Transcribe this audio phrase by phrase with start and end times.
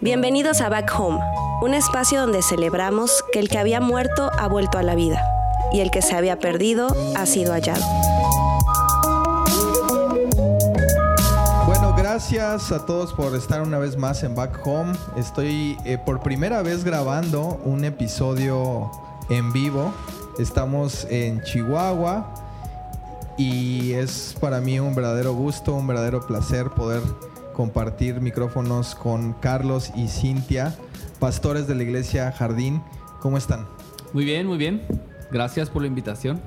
[0.00, 1.18] Bienvenidos a Back Home,
[1.62, 5.22] un espacio donde celebramos que el que había muerto ha vuelto a la vida
[5.72, 7.82] y el que se había perdido ha sido hallado.
[11.66, 14.92] Bueno, gracias a todos por estar una vez más en Back Home.
[15.16, 18.90] Estoy eh, por primera vez grabando un episodio
[19.30, 19.92] en vivo.
[20.38, 22.34] Estamos en Chihuahua
[23.38, 27.02] y es para mí un verdadero gusto, un verdadero placer poder
[27.52, 30.74] compartir micrófonos con Carlos y Cintia,
[31.20, 32.82] pastores de la iglesia Jardín.
[33.20, 33.66] ¿Cómo están?
[34.12, 34.82] Muy bien, muy bien.
[35.30, 36.40] Gracias por la invitación.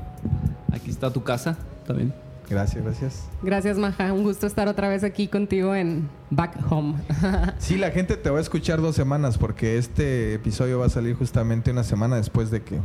[0.71, 2.13] Aquí está tu casa también.
[2.49, 3.23] Gracias, gracias.
[3.41, 4.13] Gracias, Maja.
[4.13, 6.95] Un gusto estar otra vez aquí contigo en Back Home.
[7.57, 11.15] sí, la gente te va a escuchar dos semanas porque este episodio va a salir
[11.15, 12.79] justamente una semana después de que,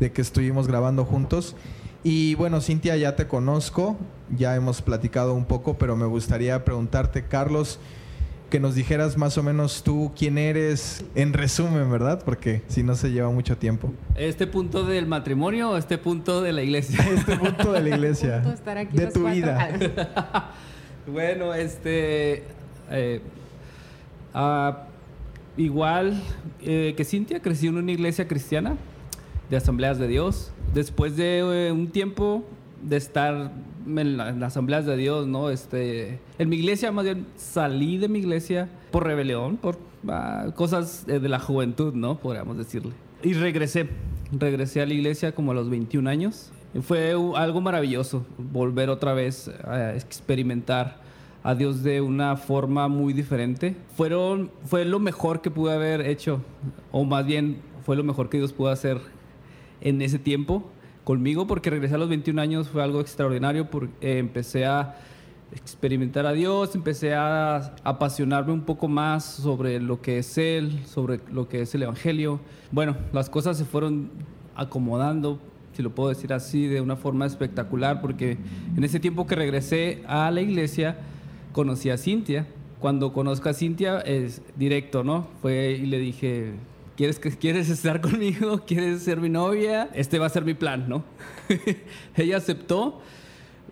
[0.00, 1.54] de que estuvimos grabando juntos.
[2.02, 3.96] Y bueno, Cintia, ya te conozco,
[4.36, 7.78] ya hemos platicado un poco, pero me gustaría preguntarte, Carlos,
[8.48, 12.22] que nos dijeras más o menos tú quién eres, en resumen, ¿verdad?
[12.24, 13.92] Porque si no se lleva mucho tiempo.
[14.16, 17.04] ¿Este punto del matrimonio o este punto de la iglesia?
[17.14, 18.40] Este punto de la iglesia.
[18.92, 20.50] de tu vida.
[21.06, 22.44] bueno, este...
[22.90, 23.20] Eh,
[24.34, 24.84] ah,
[25.56, 26.20] igual
[26.62, 28.76] eh, que Cintia, crecí en una iglesia cristiana
[29.50, 32.44] de asambleas de Dios después de eh, un tiempo
[32.82, 33.52] de estar
[33.86, 35.50] en, las asambleas de Dios, ¿no?
[35.50, 39.78] Este, en mi iglesia, más bien, salí de mi iglesia por rebelión, por
[40.08, 42.18] ah, cosas de la juventud, ¿no?
[42.18, 42.92] Podríamos decirle.
[43.22, 43.88] Y regresé,
[44.32, 46.52] regresé a la iglesia como a los 21 años.
[46.82, 50.98] Fue algo maravilloso volver otra vez a experimentar
[51.42, 53.76] a Dios de una forma muy diferente.
[53.96, 56.40] Fueron, fue lo mejor que pude haber hecho,
[56.92, 59.00] o más bien fue lo mejor que Dios pudo hacer
[59.80, 60.70] en ese tiempo
[61.04, 64.96] conmigo porque regresé a los 21 años fue algo extraordinario porque eh, empecé a
[65.52, 71.20] experimentar a Dios, empecé a apasionarme un poco más sobre lo que es Él, sobre
[71.32, 72.38] lo que es el Evangelio.
[72.70, 74.10] Bueno, las cosas se fueron
[74.54, 75.40] acomodando,
[75.72, 78.38] si lo puedo decir así, de una forma espectacular, porque
[78.76, 80.98] en ese tiempo que regresé a la iglesia,
[81.52, 82.46] conocí a Cintia.
[82.78, 85.26] Cuando conozco a Cintia, es directo, ¿no?
[85.42, 86.52] Fue y le dije,
[87.00, 88.60] ¿Quieres, que, ¿Quieres estar conmigo?
[88.66, 89.88] ¿Quieres ser mi novia?
[89.94, 91.02] Este va a ser mi plan, ¿no?
[92.14, 93.00] Ella aceptó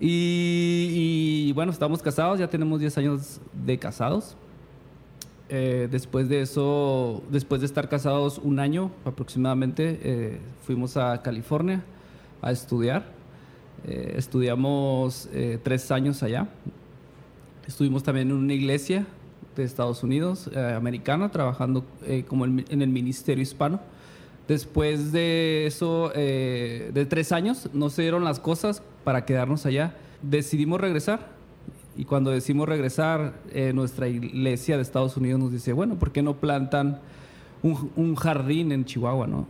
[0.00, 4.34] y, bueno, estamos casados, ya tenemos 10 años de casados.
[5.50, 11.84] Eh, después de eso, después de estar casados un año aproximadamente, eh, fuimos a California
[12.40, 13.12] a estudiar.
[13.86, 15.28] Eh, estudiamos
[15.62, 16.48] tres años allá.
[17.66, 19.06] Estuvimos también en una iglesia
[19.62, 23.80] de Estados Unidos, eh, americana, trabajando eh, como en el Ministerio Hispano.
[24.46, 29.94] Después de eso, eh, de tres años, no se dieron las cosas para quedarnos allá.
[30.22, 31.36] Decidimos regresar.
[31.96, 33.34] Y cuando decimos regresar,
[33.74, 37.00] nuestra iglesia de Estados Unidos nos dice, bueno, ¿por qué no plantan
[37.60, 39.26] un, un jardín en Chihuahua?
[39.26, 39.48] ¿no?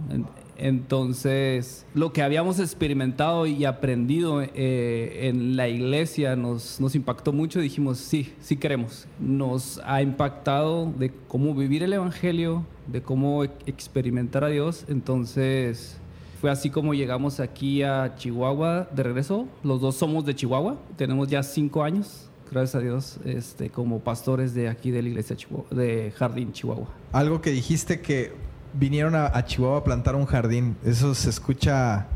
[0.58, 7.60] Entonces, lo que habíamos experimentado y aprendido eh, en la iglesia nos, impactó mucho.
[7.60, 9.06] Dijimos, sí, sí queremos.
[9.20, 14.84] Nos ha impactado de cómo vivir el Evangelio, de cómo experimentar a Dios.
[14.88, 15.96] Entonces,
[16.40, 19.46] fue así como llegamos aquí a Chihuahua de regreso.
[19.62, 20.76] Los dos somos de Chihuahua.
[20.96, 25.36] Tenemos ya cinco años, gracias a Dios, este, como pastores de aquí de la iglesia
[25.70, 26.88] de Jardín, Chihuahua.
[27.12, 30.76] Algo que dijiste que vinieron a, Chihuahua a plantar un jardín.
[30.84, 32.06] Eso se escucha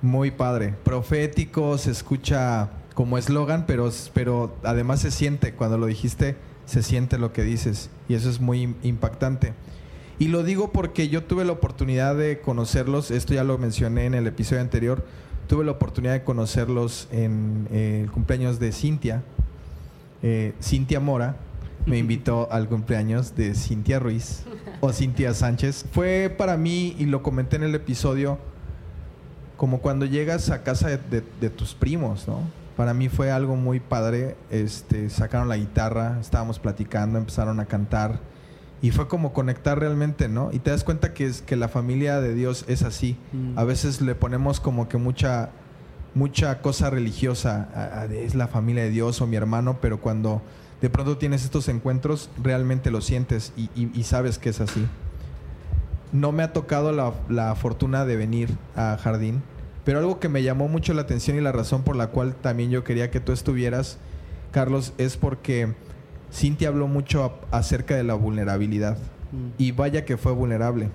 [0.00, 0.74] muy padre.
[0.84, 7.18] Profético, se escucha como eslogan, pero, pero además se siente, cuando lo dijiste, se siente
[7.18, 7.90] lo que dices.
[8.08, 9.54] Y eso es muy impactante.
[10.18, 14.14] Y lo digo porque yo tuve la oportunidad de conocerlos, esto ya lo mencioné en
[14.14, 15.04] el episodio anterior,
[15.48, 19.22] tuve la oportunidad de conocerlos en eh, el cumpleaños de Cintia,
[20.22, 21.36] eh, Cintia Mora,
[21.86, 24.44] me invitó al cumpleaños de Cintia Ruiz
[24.80, 25.86] o Cintia Sánchez.
[25.92, 28.38] Fue para mí, y lo comenté en el episodio,
[29.56, 32.40] como cuando llegas a casa de, tus primos, ¿no?
[32.76, 34.36] Para mí fue algo muy padre.
[34.50, 38.20] Este, sacaron la guitarra, estábamos platicando, empezaron a cantar.
[38.80, 40.50] Y fue como conectar realmente, ¿no?
[40.52, 43.16] Y te das cuenta que, es, que la familia de Dios es así.
[43.32, 43.58] Mm.
[43.58, 45.50] A veces le ponemos como que mucha,
[46.14, 48.08] mucha cosa religiosa.
[48.10, 50.42] es la familia de Dios o mi hermano, pero cuando
[50.82, 54.84] de pronto tienes estos encuentros, realmente lo sientes y, sabes que es así.
[56.12, 59.42] No me ha tocado la, fortuna de venir a Jardín,
[59.84, 62.70] pero algo que me llamó mucho la atención y la razón por la cual también
[62.70, 63.98] yo quería que tú estuvieras,
[64.50, 65.72] Carlos, es porque
[66.32, 68.98] Cintia habló mucho acerca de la vulnerabilidad.
[69.30, 69.48] Mm.
[69.58, 70.90] Y vaya que fue vulnerable.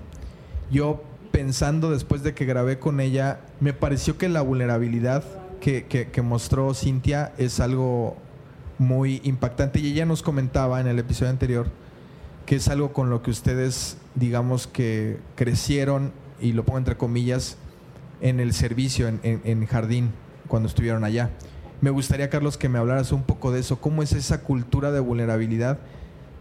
[0.70, 1.02] Yo
[1.32, 5.24] pensando después de que grabé con ella, me pareció que la vulnerabilidad
[5.60, 8.16] que, que- que mostró Cintia es algo
[8.78, 9.80] muy impactante.
[9.80, 11.66] Y ella nos comentaba en el episodio anterior
[12.46, 17.58] que es algo con lo que ustedes, digamos que crecieron, y lo pongo entre comillas,
[18.22, 20.12] en el servicio, en, en- en jardín,
[20.46, 21.30] cuando estuvieron allá.
[21.82, 23.80] Me gustaría, Carlos, que me hablaras un poco de eso.
[23.80, 25.78] ¿Cómo es esa cultura de vulnerabilidad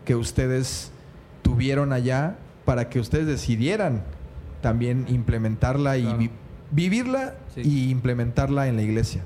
[0.05, 0.91] que ustedes
[1.41, 4.03] tuvieron allá para que ustedes decidieran
[4.61, 6.17] también implementarla y Claro.
[6.19, 6.31] vi-
[6.71, 7.61] vivirla Sí.
[7.65, 9.23] y implementarla en la iglesia?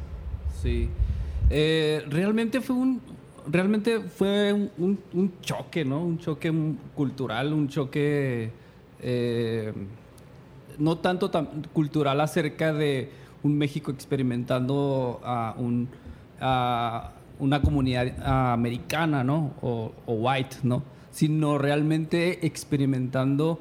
[0.64, 0.90] Sí.
[1.50, 3.02] Eh, realmente fue un
[3.48, 6.04] realmente fue un, choque, ¿no?
[6.04, 6.54] Un choque
[6.96, 8.52] cultural, un choque
[9.00, 9.74] eh,
[10.78, 11.32] no tanto
[11.74, 13.10] cultural acerca de
[13.44, 15.90] un México experimentando a un
[16.40, 18.14] a una comunidad
[18.54, 19.54] americana, ¿no?
[19.62, 20.84] O, o white, ¿no?
[21.12, 23.60] Sino realmente experimentando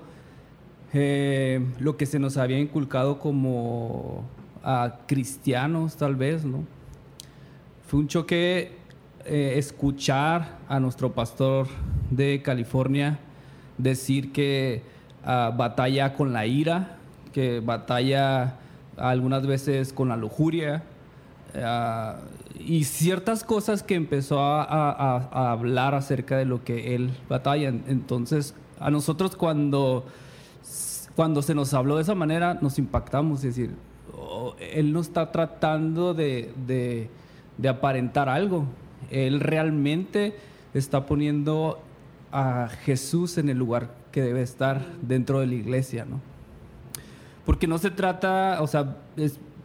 [0.93, 4.25] eh, lo que se nos había inculcado como
[4.63, 6.65] a cristianos, tal vez, ¿no?
[7.91, 8.71] Fue un choque
[9.25, 11.67] eh, escuchar a nuestro pastor
[12.09, 13.19] de California
[13.79, 14.85] decir que
[15.25, 16.99] ah, batalla con la ira,
[17.33, 18.59] que batalla
[18.97, 20.85] algunas veces con la lujuria
[21.57, 22.19] ah,
[22.61, 27.71] y ciertas cosas que empezó a, hablar acerca de lo que él batalla.
[27.71, 30.05] Entonces, a nosotros cuando
[31.17, 33.43] cuando se nos habló de esa manera, nos impactamos.
[33.43, 33.75] Es decir,
[34.17, 37.11] oh, él no está tratando de-
[37.61, 38.65] de aparentar algo.
[39.11, 40.35] Él realmente
[40.75, 41.81] está poniendo
[42.33, 46.21] a Jesús en el lugar que debe estar dentro de la iglesia, ¿no?
[47.45, 48.97] Porque no se trata, o sea,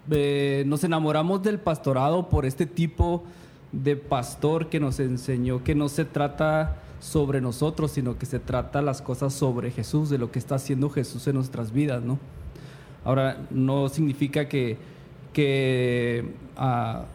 [0.09, 3.23] eh, nos enamoramos del pastorado por este tipo
[3.71, 8.81] de pastor que nos enseñó que no se trata sobre nosotros, sino que se trata
[8.81, 12.17] las cosas sobre Jesús, de lo que está haciendo Jesús en nuestras vidas, ¿no?
[13.03, 14.77] Ahora, no significa que,
[15.33, 17.05] que ah,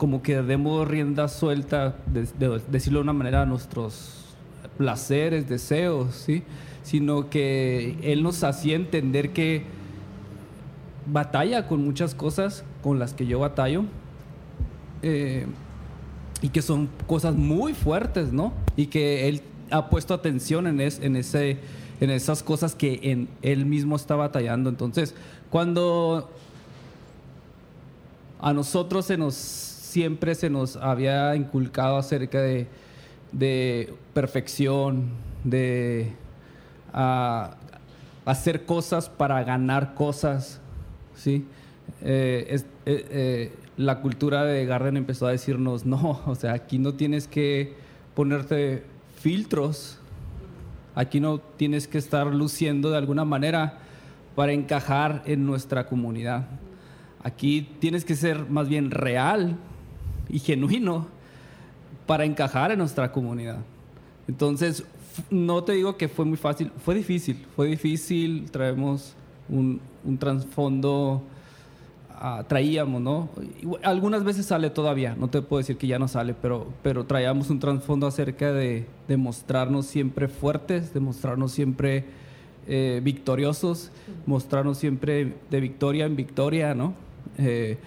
[0.00, 4.24] como que demos rienda suelta, de, de- decirlo de una manera, a nuestros
[4.78, 6.42] placeres, deseos, ¿sí?
[6.82, 9.64] Sino que Él nos hacía entender que
[11.04, 13.84] batalla con muchas cosas con las que yo batallo.
[15.02, 15.46] eh,
[16.42, 18.54] y que son cosas muy fuertes, ¿no?
[18.74, 21.58] Y que él ha puesto atención en, es- en, ese,
[22.00, 24.70] en esas cosas que en él mismo está batallando.
[24.70, 25.14] Entonces,
[25.50, 26.30] cuando
[28.40, 32.68] a nosotros se nos siempre se nos había inculcado acerca de,
[34.14, 35.10] perfección,
[35.44, 36.12] de
[38.24, 40.60] hacer cosas para ganar cosas,
[41.16, 41.44] ¿sí?
[42.02, 46.94] Eh, eh, eh, la cultura de Garden empezó a decirnos, no, o sea, aquí no
[46.94, 47.74] tienes que
[48.14, 48.84] ponerte
[49.16, 49.98] filtros,
[50.94, 53.78] aquí no tienes que estar luciendo de alguna manera
[54.36, 56.46] para encajar en nuestra comunidad.
[57.22, 59.58] Aquí tienes que ser más bien real
[60.32, 61.06] y genuino
[62.06, 63.58] para encajar en nuestra comunidad.
[64.28, 64.84] Entonces,
[65.30, 69.14] no te digo que fue muy fácil, fue difícil, fue difícil, traemos
[69.48, 71.22] un, un trasfondo,
[72.10, 73.28] ah, traíamos, ¿no?
[73.82, 77.50] Algunas veces sale todavía, no te puedo decir que ya no sale, pero, pero traíamos
[77.50, 78.86] un trasfondo acerca de,
[79.16, 82.04] mostrarnos siempre fuertes, de mostrarnos siempre
[82.68, 83.90] eh, victoriosos,
[84.26, 86.94] mostrarnos siempre de victoria en victoria, ¿no?
[87.38, 87.78] Eh,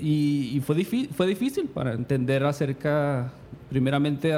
[0.00, 3.32] y, y fue, fue difícil para entender acerca,
[3.70, 4.32] primeramente,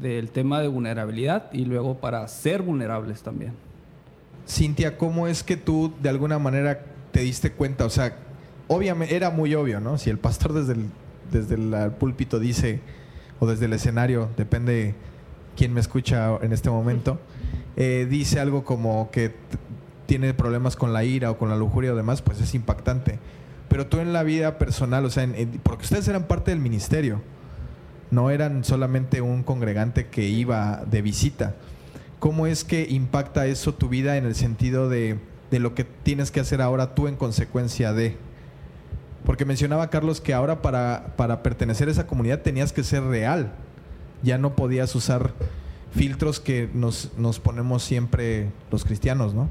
[0.00, 3.52] del tema de vulnerabilidad y luego para ser vulnerables también.
[4.46, 7.84] Cintia, ¿cómo es que tú de alguna manera te diste cuenta?
[7.84, 8.16] O sea,
[8.66, 9.98] obviamente era muy obvio, ¿no?
[9.98, 10.86] Si el pastor desde el,
[11.30, 12.80] desde el púlpito dice,
[13.40, 14.94] o desde el escenario, depende
[15.56, 17.18] quién me escucha en este momento,
[17.76, 19.34] eh, dice algo como que
[20.06, 23.18] tiene problemas con la ira o con la lujuria o demás, pues es impactante.
[23.68, 27.20] Pero tú en la vida personal, o sea, en- porque ustedes eran parte del ministerio,
[28.10, 31.54] no eran solamente un congregante que iba de visita.
[32.18, 35.18] ¿Cómo es que impacta eso tu vida en el sentido de,
[35.50, 38.16] de lo que tienes que hacer ahora tú en consecuencia de?
[39.24, 43.52] Porque mencionaba Carlos que ahora para, para pertenecer a esa comunidad tenías que ser real.
[44.22, 45.32] Ya no podías usar
[45.94, 49.48] filtros que nos, nos ponemos siempre los cristianos, ¿no?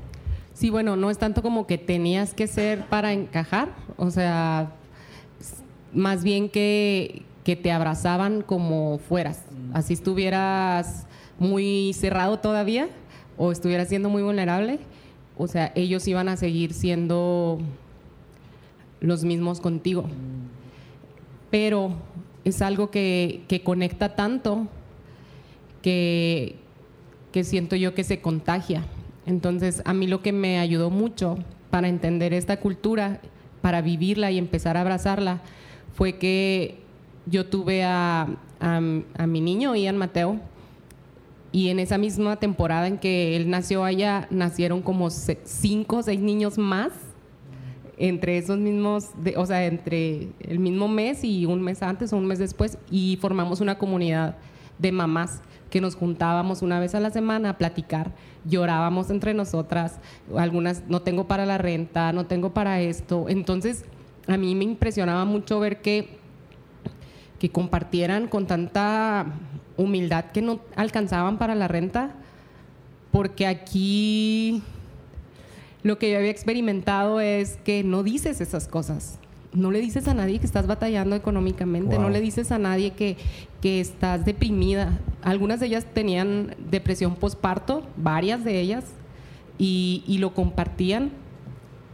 [0.57, 4.71] Sí, bueno, no es tanto como que tenías que ser para encajar, o sea,
[5.93, 9.43] más bien que, que te abrazaban como fueras.
[9.71, 11.05] Así estuvieras
[11.37, 12.89] muy cerrado todavía
[13.37, 14.79] o estuvieras siendo muy vulnerable,
[15.37, 17.59] o sea, ellos iban a seguir siendo
[18.99, 20.05] los mismos contigo.
[21.51, 21.91] Pero
[22.45, 24.65] es algo que, que conecta tanto
[25.83, 26.55] que,
[27.31, 28.83] que siento yo que se contagia.
[29.27, 31.37] Entonces, a mí lo que me ayudó mucho
[31.69, 33.19] para entender esta cultura,
[33.61, 35.41] para vivirla y empezar a abrazarla,
[35.93, 36.77] fue que
[37.25, 38.27] yo tuve a,
[39.27, 40.39] mi niño, Ian Mateo,
[41.51, 46.21] y en esa misma temporada en que él nació allá, nacieron como cinco o seis
[46.21, 46.93] niños más
[47.97, 52.27] entre esos mismos, o sea, entre el mismo mes y un mes antes o un
[52.27, 54.37] mes después, y formamos una comunidad
[54.79, 58.11] de mamás que nos juntábamos una vez a la semana a platicar,
[58.45, 59.99] llorábamos entre nosotras,
[60.35, 63.85] algunas no tengo para la renta, no tengo para esto, entonces
[64.27, 66.17] a mí me impresionaba mucho ver que,
[67.39, 69.25] que compartieran con tanta
[69.77, 72.11] humildad que no alcanzaban para la renta,
[73.11, 74.61] porque aquí
[75.83, 79.19] lo que yo había experimentado es que no dices esas cosas.
[79.57, 83.17] No le dices a nadie que estás batallando económicamente, no le dices a nadie que,
[83.59, 84.99] que estás deprimida.
[85.23, 88.85] Algunas de ellas tenían depresión postparto, varias de ellas,
[89.57, 91.09] y, y lo compartían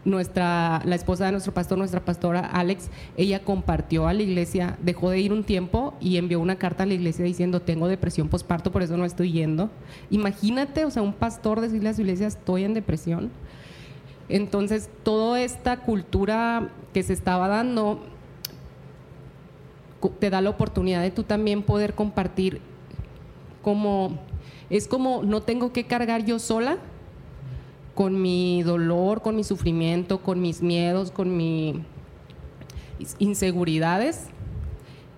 [0.06, 5.10] nuestra, la esposa de nuestro pastor, nuestra pastora Alex, ella compartió a la iglesia, dejó
[5.10, 8.72] de ir un tiempo y envió una carta a la iglesia diciendo, tengo depresión postparto,
[8.72, 9.70] por eso no estoy yendo.
[10.10, 13.32] Imagínate, o sea, un pastor decirle a su iglesia, estoy en depresión.
[14.30, 18.00] Entonces, toda esta cultura que se estaba dando
[20.20, 22.60] te da la oportunidad de tú también poder compartir
[23.62, 24.20] como,
[24.70, 26.78] es como no tengo que cargar yo sola
[27.96, 31.76] con mi dolor, con mi sufrimiento, con mis miedos, con mis
[33.20, 34.28] inseguridades,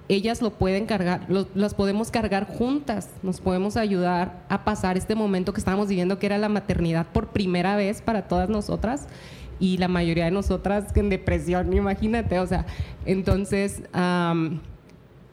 [0.08, 5.54] ellas lo pueden cargar, las podemos cargar juntas, nos podemos ayudar a pasar este momento
[5.54, 9.08] que estábamos viviendo, que era la maternidad por primera vez para todas nosotras
[9.60, 12.66] y la mayoría de nosotras en depresión, imagínate, o sea,
[13.06, 13.82] entonces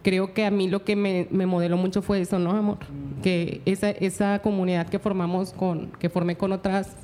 [0.03, 2.79] creo que a mí lo que me, modeló mucho fue eso, ¿no, amor?
[3.23, 6.97] Que esa, esa comunidad que formamos con, que formé con otras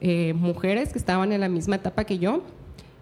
[0.00, 2.42] eh, mujeres que estaban en la misma etapa que yo,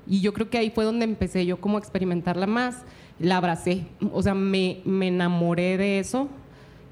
[0.06, 2.84] y yo creo que ahí fue donde empecé yo como a experimentarla más
[3.18, 6.28] la abracé, o sea, me, me enamoré de eso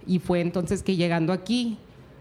[0.07, 1.79] y fue entonces que llegando aquí,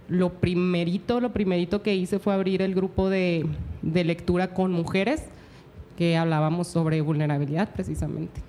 [0.09, 3.45] lo primerito, lo primerito que hice fue abrir el grupo de,
[3.81, 5.23] de lectura con mujeres
[5.97, 8.41] que hablábamos sobre vulnerabilidad precisamente.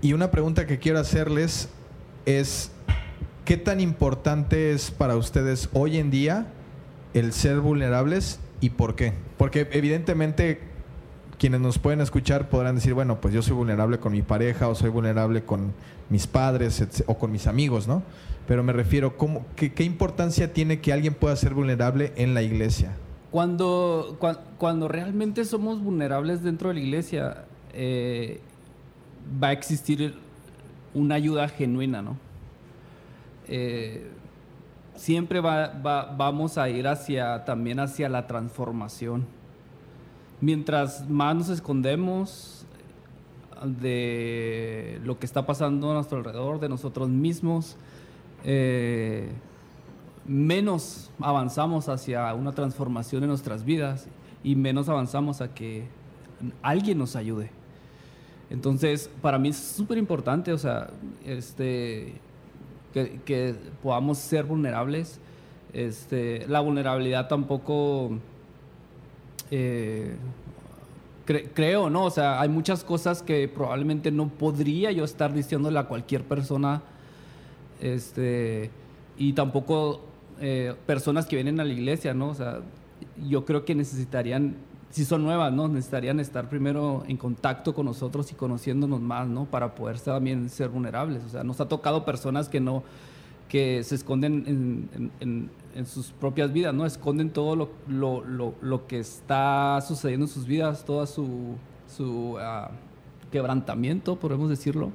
[0.00, 1.68] Y una pregunta que quiero hacerles
[2.26, 2.70] es,
[3.44, 6.46] ¿qué tan importante es para ustedes hoy en día
[7.14, 9.12] el ser vulnerables y por qué?
[9.36, 10.60] Porque evidentemente
[11.38, 14.74] quienes nos pueden escuchar podrán decir, bueno, pues yo soy vulnerable con mi pareja o
[14.74, 15.72] soy vulnerable con
[16.10, 18.02] mis padres o con mis amigos, ¿no?
[18.46, 22.96] Pero me refiero, ¿cómo, qué, importancia tiene que alguien pueda ser vulnerable en la iglesia?
[23.30, 24.18] Cuando,
[24.58, 28.40] cuando, realmente somos vulnerables dentro de la iglesia, eh,
[29.42, 30.14] va a existir
[30.94, 32.16] una ayuda genuina, ¿no?
[33.46, 34.10] Eh,
[34.96, 35.68] siempre va,
[36.16, 39.37] vamos a ir hacia, también hacia la transformación
[40.40, 42.66] mientras más nos escondemos
[43.64, 47.76] de lo que está pasando a nuestro alrededor, de nosotros mismos,
[48.44, 49.28] eh,
[50.26, 54.06] menos avanzamos hacia una transformación en nuestras vidas
[54.44, 55.86] y menos avanzamos a que
[56.62, 57.50] alguien nos ayude.
[58.50, 60.90] Entonces, para mí es súper importante, o sea,
[61.24, 62.14] este,
[62.92, 65.20] que, podamos ser vulnerables.
[65.72, 68.12] Este, la vulnerabilidad tampoco
[69.50, 70.16] eh,
[71.24, 72.04] creo, ¿no?
[72.04, 76.82] O sea, hay muchas cosas que probablemente no podría yo estar diciéndole a cualquier persona,
[77.80, 78.70] este,
[79.16, 80.00] y tampoco
[80.40, 82.28] eh, personas que vienen a la iglesia, ¿no?
[82.28, 82.60] O sea,
[83.28, 84.56] yo creo que necesitarían,
[84.90, 85.68] si son nuevas, ¿no?
[85.68, 89.44] Necesitarían estar primero en contacto con nosotros y conociéndonos más, ¿no?
[89.44, 91.24] Para poder también ser vulnerables.
[91.24, 92.84] O sea, nos ha tocado personas que no,
[93.48, 94.90] que se esconden
[95.20, 96.84] en en sus propias vidas, ¿no?
[96.84, 101.54] Esconden todo lo, lo, lo, lo que está sucediendo en sus vidas, toda su,
[101.86, 102.72] su ah,
[103.30, 104.90] quebrantamiento, podemos decirlo.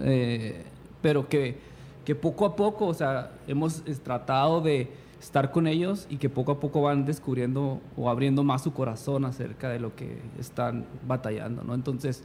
[0.00, 0.64] Eh,
[1.00, 1.56] pero que,
[2.04, 6.50] que poco a poco, o sea, hemos tratado de estar con ellos y que poco
[6.50, 11.62] a poco van descubriendo o abriendo más su corazón acerca de lo que están batallando,
[11.62, 11.74] ¿no?
[11.74, 12.24] Entonces,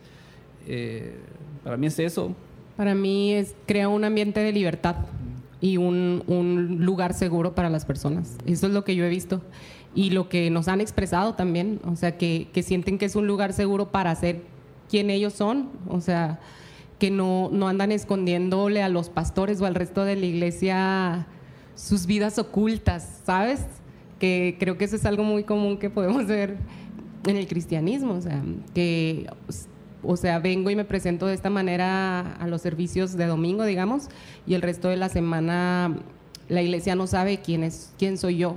[0.65, 1.15] eh,
[1.63, 2.33] para mí es eso.
[2.75, 4.95] Para mí es crea un ambiente de libertad
[5.59, 8.37] y un, un, lugar seguro para las personas.
[8.45, 9.41] Eso es lo que yo he visto.
[9.95, 13.25] Y lo que nos han expresado también, o sea, que, que sienten que es un
[13.25, 14.41] lugar seguro para ser
[14.89, 16.39] quien ellos son, o sea,
[16.99, 21.27] que no, no andan escondiéndole a los pastores o al resto de la iglesia
[21.75, 23.65] sus vidas ocultas, ¿sabes?
[24.19, 26.57] Que creo que eso es algo muy común que podemos ver
[27.25, 28.41] en el cristianismo, o sea,
[28.73, 29.29] que
[30.03, 34.09] o sea, vengo y me presento de esta manera a los servicios de domingo, digamos,
[34.45, 35.97] y el resto de la semana
[36.49, 38.55] la iglesia no sabe quién es, quién soy yo.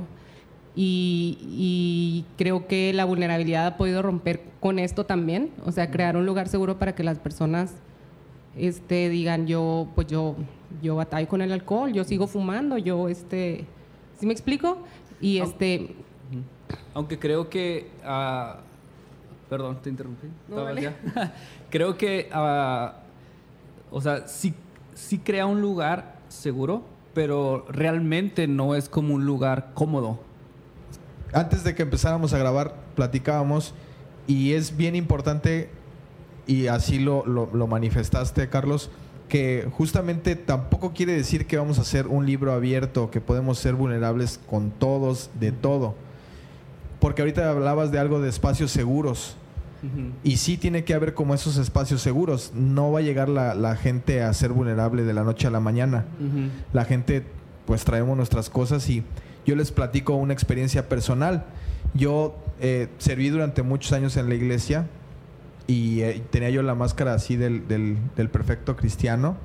[0.77, 6.17] Y, y creo que la vulnerabilidad ha podido romper con esto también, o sea, crear
[6.17, 7.73] un lugar seguro para que las personas
[8.57, 10.37] este, digan yo, pues yo,
[10.83, 13.65] yo batallo con el alcohol, yo sigo fumando, yo, este,
[14.19, 14.79] ¿sí me explico?
[15.21, 15.95] Y este,
[16.95, 17.89] Aunque creo que.
[18.05, 18.61] ah,
[19.51, 20.29] perdón, te interrumpí.
[20.49, 20.65] No,
[21.71, 22.31] creo que.
[22.33, 22.95] ah,
[23.91, 24.55] o sea, sí,
[24.95, 30.21] sí crea un lugar seguro, pero realmente no es como un lugar cómodo.
[31.33, 33.75] Antes de que empezáramos a grabar, platicábamos
[34.27, 35.69] y es bien importante,
[36.47, 38.91] y así lo, lo- lo manifestaste, Carlos,
[39.29, 43.75] que justamente tampoco quiere decir que vamos a hacer un libro abierto, que podemos ser
[43.75, 45.95] vulnerables con todos, de todo.
[47.01, 49.37] Porque ahorita hablabas de algo de espacios seguros.
[50.25, 52.53] Y sí tiene que haber como esos espacios seguros.
[52.55, 55.61] No va a llegar la, la gente a ser vulnerable de la noche a la
[55.61, 56.05] mañana.
[56.73, 57.25] La gente,
[57.67, 59.03] pues traemos nuestras cosas y
[59.47, 61.45] yo les platico una experiencia personal.
[61.95, 64.87] Yo eh, serví durante muchos años en la iglesia
[65.67, 69.37] y eh, tenía yo la máscara así del, del- del perfecto cristiano.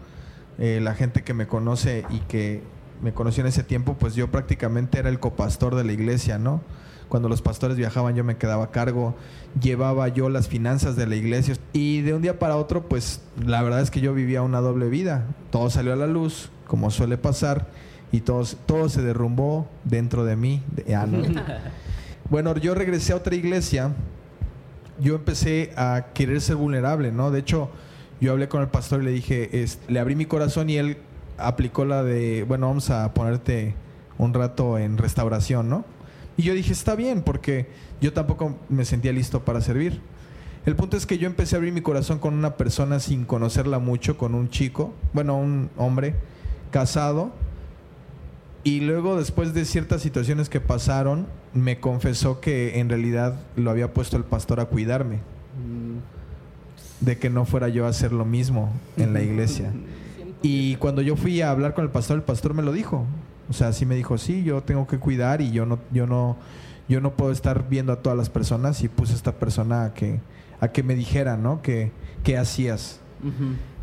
[0.57, 2.61] Eh, la gente que me conoce y que
[3.01, 6.61] me conoció en ese tiempo, pues yo prácticamente era el copastor de la iglesia, ¿no?
[7.09, 9.15] Cuando los pastores viajaban yo me quedaba a cargo,
[9.61, 13.61] llevaba yo las finanzas de la iglesia y de un día para otro, pues la
[13.61, 15.25] verdad es que yo vivía una doble vida.
[15.51, 17.67] Todo salió a la luz, como suele pasar,
[18.11, 20.61] y todo, todo se derrumbó dentro de mí.
[20.75, 21.23] De- ah, no.
[22.29, 23.91] bueno, yo regresé a otra iglesia
[24.97, 27.29] yo empecé a querer ser vulnerable, ¿no?
[27.29, 27.69] De hecho,
[28.21, 30.97] yo hablé con el pastor y le dije, es- le abrí mi corazón y él
[31.37, 33.75] aplicó la de, bueno, vamos a ponerte
[34.17, 35.83] un rato en restauración, ¿no?
[36.37, 37.67] Y yo dije, está bien, porque
[38.01, 40.01] yo tampoco me sentía listo para servir.
[40.65, 43.79] El punto es que yo empecé a abrir mi corazón con una persona sin conocerla
[43.79, 46.15] mucho, con un chico, bueno, un hombre
[46.71, 47.31] casado,
[48.65, 53.93] y luego, después de ciertas situaciones que pasaron, me confesó que en realidad lo había
[53.93, 55.19] puesto el pastor a cuidarme,
[56.99, 59.71] de que no fuera yo a hacer lo mismo en la iglesia.
[60.41, 63.05] Y cuando yo fui a hablar con el pastor, el pastor me lo dijo.
[63.49, 66.37] O sea, sí me dijo, sí, yo tengo que cuidar y yo no, yo no,
[66.87, 69.93] yo no puedo estar viendo a todas las personas y puse a esta persona a
[69.93, 70.19] que,
[70.59, 71.61] a que me dijera, ¿no?
[71.61, 71.91] Que,
[72.23, 72.99] ¿Qué hacías?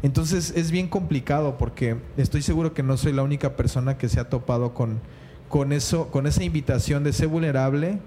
[0.02, 4.20] Entonces es bien complicado porque estoy seguro que no soy la única persona que se
[4.20, 5.00] ha topado con,
[5.48, 7.98] con eso, con esa invitación de ser vulnerable.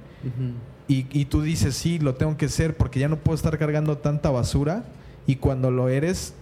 [0.88, 3.98] Y, y tú dices, sí, lo tengo que ser porque ya no puedo estar cargando
[3.98, 4.86] tanta basura
[5.26, 6.34] y cuando lo eres,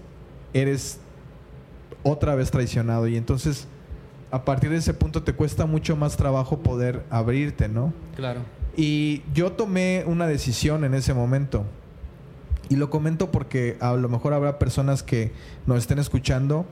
[0.54, 0.99] eres
[2.04, 3.67] otra vez traicionado y entonces
[4.34, 7.93] a partir de ese punto te cuesta mucho más trabajo poder abrirte, ¿no?
[8.15, 8.39] Claro.
[8.76, 11.65] Y yo tomé una decisión en ese momento.
[12.67, 15.32] Y lo comento porque a lo mejor habrá personas que
[15.67, 16.65] nos estén escuchando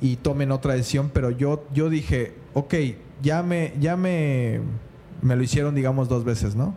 [0.00, 2.74] y tomen otra decisión, pero yo, yo dije, ok,
[3.22, 4.60] ya me, ya me,
[5.20, 6.74] me lo hicieron, digamos, dos veces, ¿no?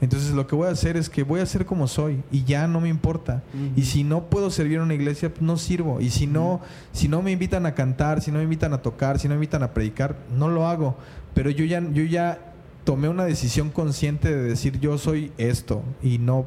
[0.00, 2.66] Entonces lo que voy a hacer es que voy a ser como soy y ya
[2.66, 3.42] no me importa.
[3.76, 6.00] Y si no puedo servir en una iglesia, pues no sirvo.
[6.02, 6.60] Y si no,
[6.92, 9.36] si no me invitan a cantar, si no me invitan a tocar, si no me
[9.38, 10.96] invitan a predicar, no lo hago.
[11.32, 12.38] Pero yo ya, yo ya
[12.84, 16.44] tomé una decisión consciente de decir yo soy esto y no,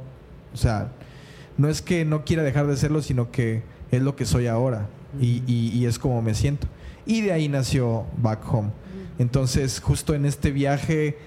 [0.54, 0.92] o sea,
[1.58, 4.88] no es que no quiera dejar de serlo, sino que es lo que soy ahora
[5.20, 6.68] y, y- y es como me siento.
[7.08, 8.70] Y de ahí nació Back Home.
[9.18, 11.18] Entonces, justo en este viaje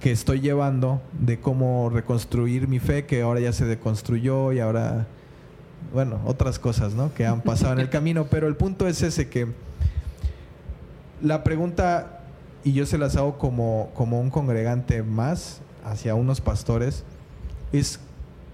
[0.00, 5.06] que estoy llevando de cómo reconstruir mi fe, que ahora ya se deconstruyó y ahora,
[5.92, 7.12] bueno, otras cosas, ¿no?
[7.14, 9.48] Que han pasado en el camino, pero el punto es ese que
[11.22, 12.20] la pregunta,
[12.62, 17.04] y yo se las hago como, como un congregante más hacia unos pastores,
[17.72, 18.00] es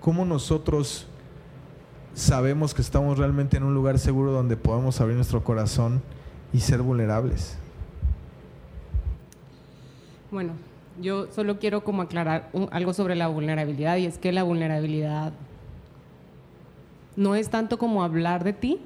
[0.00, 1.06] cómo nosotros
[2.14, 6.02] sabemos que estamos realmente en un lugar seguro donde podemos abrir nuestro corazón
[6.52, 7.56] y ser vulnerables.
[10.30, 10.52] Bueno,
[11.00, 15.32] yo solo quiero como aclarar algo sobre la vulnerabilidad y es que la vulnerabilidad
[17.16, 18.78] no es tanto como hablar de ti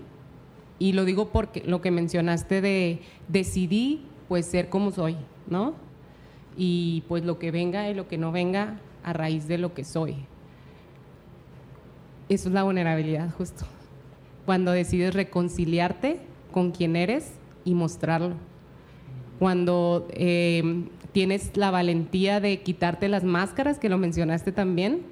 [0.78, 5.16] y lo digo porque lo que mencionaste de decidí pues ser como soy,
[5.48, 5.74] ¿no?
[6.56, 9.84] Y pues lo que venga y lo que no venga a raíz de lo que
[9.84, 10.16] soy.
[12.28, 13.64] Eso es la vulnerabilidad justo.
[14.44, 16.20] Cuando decides reconciliarte
[16.52, 17.32] con quien eres
[17.64, 18.34] y mostrarlo
[19.38, 25.03] cuando eh, tienes la valentía de quitarte las máscaras, que lo mencionaste también,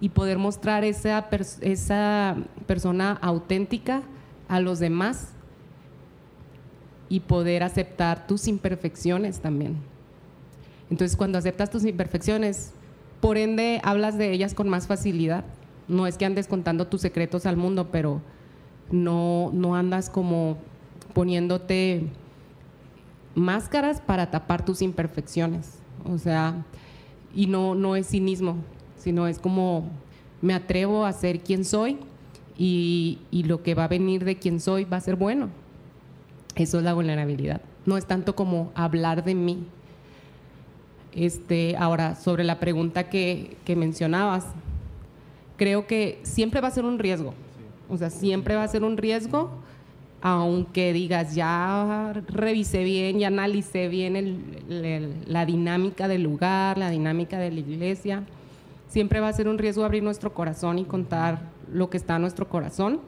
[0.00, 1.28] y poder mostrar esa,
[1.60, 4.02] esa persona auténtica
[4.48, 5.32] a los demás
[7.08, 9.76] y poder aceptar tus imperfecciones también.
[10.90, 12.72] Entonces, cuando aceptas tus imperfecciones,
[13.20, 15.44] por ende, hablas de ellas con más facilidad.
[15.88, 18.20] No es que andes contando tus secretos al mundo, pero
[18.90, 20.58] no, no andas como
[21.14, 22.08] poniéndote
[23.34, 25.78] máscaras para tapar tus imperfecciones.
[26.04, 26.64] O sea,
[27.34, 28.56] y no, no es cinismo,
[28.96, 29.88] sino es como
[30.40, 31.98] me atrevo a ser quien soy
[32.58, 35.48] y, y lo que va a venir de quien soy va a ser bueno.
[36.56, 37.62] Eso es la vulnerabilidad.
[37.86, 39.64] No es tanto como hablar de mí.
[41.14, 44.46] Este, ahora, sobre la pregunta que, que mencionabas,
[45.56, 47.34] creo que siempre va a ser un riesgo.
[47.88, 49.50] O sea, siempre va a ser un riesgo,
[50.24, 54.62] aunque digas, ya revisé bien, ya analicé bien
[55.26, 58.22] la dinámica del lugar, la dinámica de la iglesia.
[58.86, 61.40] Siempre va a ser un riesgo abrir nuestro corazón y contar
[61.72, 63.00] lo que está en nuestro corazón.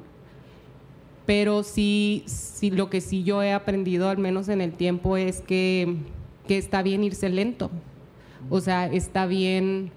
[1.25, 5.41] Pero sí, sí, lo que sí yo he aprendido, al menos en el tiempo, es
[5.41, 5.97] que,
[6.49, 7.71] que está bien irse lento.
[8.51, 9.93] O sea, está bien.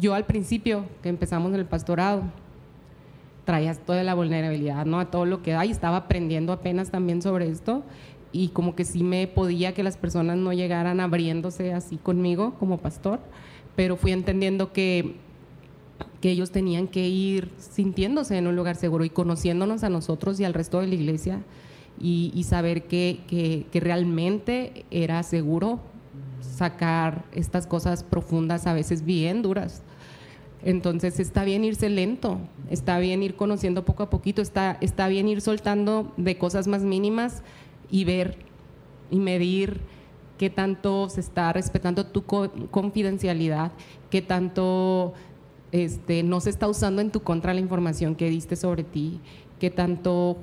[0.00, 2.24] Yo al principio, que empezamos en el pastorado,
[3.46, 5.00] traías toda la vulnerabilidad, ¿no?
[5.00, 5.70] A todo lo que hay.
[5.70, 7.82] Estaba aprendiendo apenas también sobre esto.
[8.32, 12.76] Y como que sí me podía que las personas no llegaran abriéndose así conmigo como
[12.76, 13.20] pastor.
[13.74, 15.16] Pero fui entendiendo que
[16.20, 20.44] que ellos tenían que ir sintiéndose en un lugar seguro y conociéndonos a nosotros y
[20.44, 21.40] al resto de la iglesia
[21.98, 23.20] y, y saber que-
[23.70, 25.80] que realmente era seguro
[26.40, 29.82] sacar estas cosas profundas, a veces bien duras.
[30.64, 32.38] Entonces está bien irse lento,
[32.70, 36.82] está bien ir conociendo poco a poquito, está, está bien ir soltando de cosas más
[36.82, 37.42] mínimas
[37.90, 38.36] y ver
[39.10, 39.80] y medir
[40.38, 43.70] qué tanto se está respetando tu co- confidencialidad,
[44.10, 45.14] qué tanto
[45.72, 49.20] este, no se está usando en tu contra la información que diste sobre ti,
[49.60, 50.36] qué tanto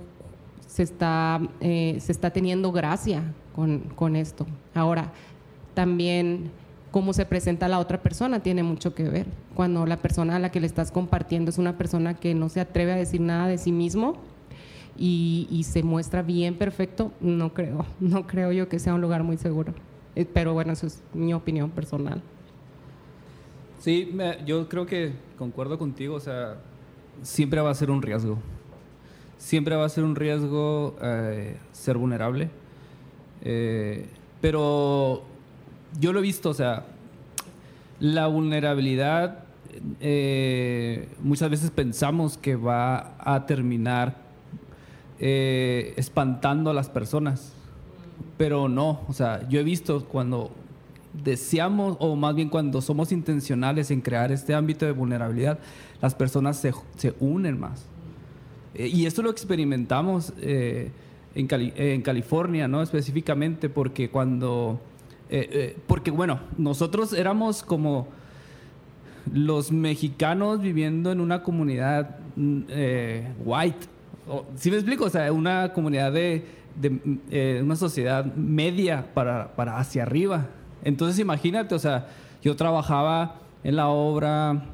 [0.67, 4.45] se está, eh, se está teniendo gracia con, con esto.
[4.73, 5.12] Ahora,
[5.73, 6.52] también
[6.94, 9.26] cómo se presenta la otra persona tiene mucho que ver.
[9.56, 12.62] Cuando la persona a la que le estás compartiendo es una persona que no se
[12.62, 14.18] atreve a decir nada de sí mismo
[14.96, 19.38] y, se muestra bien perfecto, no creo, no creo yo que sea un lugar muy
[19.38, 19.74] seguro.
[20.16, 22.22] Eh, Pero bueno, eso es mi opinión personal.
[23.80, 26.58] Sí, me- yo creo que concuerdo contigo, o sea,
[27.24, 28.38] siempre va a ser un riesgo.
[29.40, 32.52] Siempre va a ser un riesgo eh, ser vulnerable.
[33.42, 34.06] Eh,
[34.42, 35.24] pero
[36.00, 36.86] yo lo he visto, o sea,
[38.00, 39.44] la vulnerabilidad
[40.00, 44.18] eh, muchas veces pensamos que va a terminar
[45.20, 47.54] eh, espantando a las personas,
[48.38, 50.52] pero no, o sea, yo he visto cuando
[51.24, 55.60] deseamos, o más bien cuando somos intencionales en crear este ámbito de vulnerabilidad,
[56.02, 57.86] las personas se, se unen más.
[58.76, 60.92] Eh, y esto lo experimentamos en,
[61.36, 62.82] en California, ¿no?
[62.82, 64.80] Específicamente porque cuando...
[65.36, 68.08] eh, eh, porque bueno, nosotros éramos como
[69.34, 73.88] los mexicanos viviendo en una comunidad mm, eh, white.
[74.56, 75.06] ¿Sí me explico?
[75.06, 76.46] O sea, una comunidad de,
[77.63, 80.50] una sociedad media para, para hacia arriba.
[80.84, 82.10] Entonces imagínate, o sea,
[82.43, 84.65] yo trabajaba en la obra,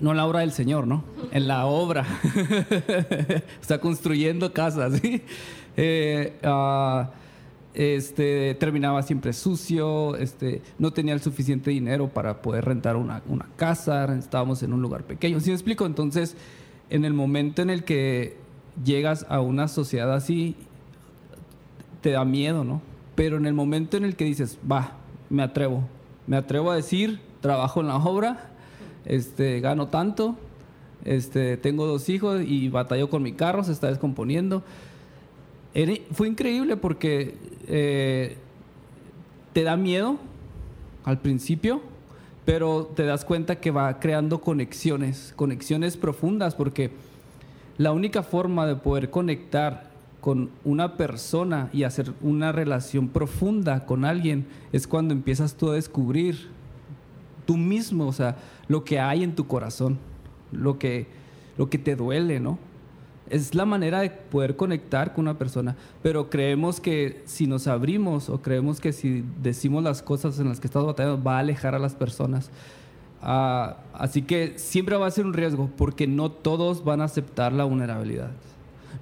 [0.00, 1.02] no en la obra del Señor, ¿no?
[1.32, 2.06] En la obra.
[3.60, 5.22] o sea, construyendo casas, ¿sí?
[6.44, 7.10] Ah,
[7.76, 13.46] este, terminaba siempre sucio, este, no tenía el suficiente dinero para poder rentar una, una
[13.56, 15.40] casa, estábamos en un lugar pequeño.
[15.40, 15.84] ¿Sí me explico?
[15.84, 16.36] Entonces,
[16.88, 18.38] en el momento en el que
[18.82, 20.56] llegas a una sociedad así,
[22.00, 22.80] te da miedo, ¿no?
[23.14, 24.92] Pero en el momento en el que dices, va,
[25.28, 25.84] me atrevo,
[26.26, 28.52] me atrevo a decir, trabajo en la obra,
[29.04, 30.34] este, gano tanto,
[31.04, 34.64] este, tengo dos hijos y batallo con mi carro, se está descomponiendo.
[36.12, 37.34] Fue increíble porque
[37.66, 38.36] eh,
[39.52, 40.18] te da miedo
[41.04, 41.80] al principio,
[42.44, 46.90] pero te das cuenta que va creando conexiones, conexiones profundas, porque
[47.78, 54.04] la única forma de poder conectar con una persona y hacer una relación profunda con
[54.04, 56.48] alguien es cuando empiezas tú a descubrir
[57.46, 58.36] tú mismo, o sea,
[58.68, 59.98] lo que hay en tu corazón,
[60.52, 61.06] lo que,
[61.56, 62.58] lo que te duele, ¿no?
[63.28, 68.28] Es la manera de poder conectar con una persona, pero creemos que si nos abrimos
[68.28, 71.74] o creemos que si decimos las cosas en las que estamos batallando va a alejar
[71.74, 72.50] a las personas.
[73.22, 77.52] Ah, así que siempre va a ser un riesgo porque no todos van a aceptar
[77.52, 78.30] la vulnerabilidad.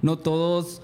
[0.01, 0.81] No todos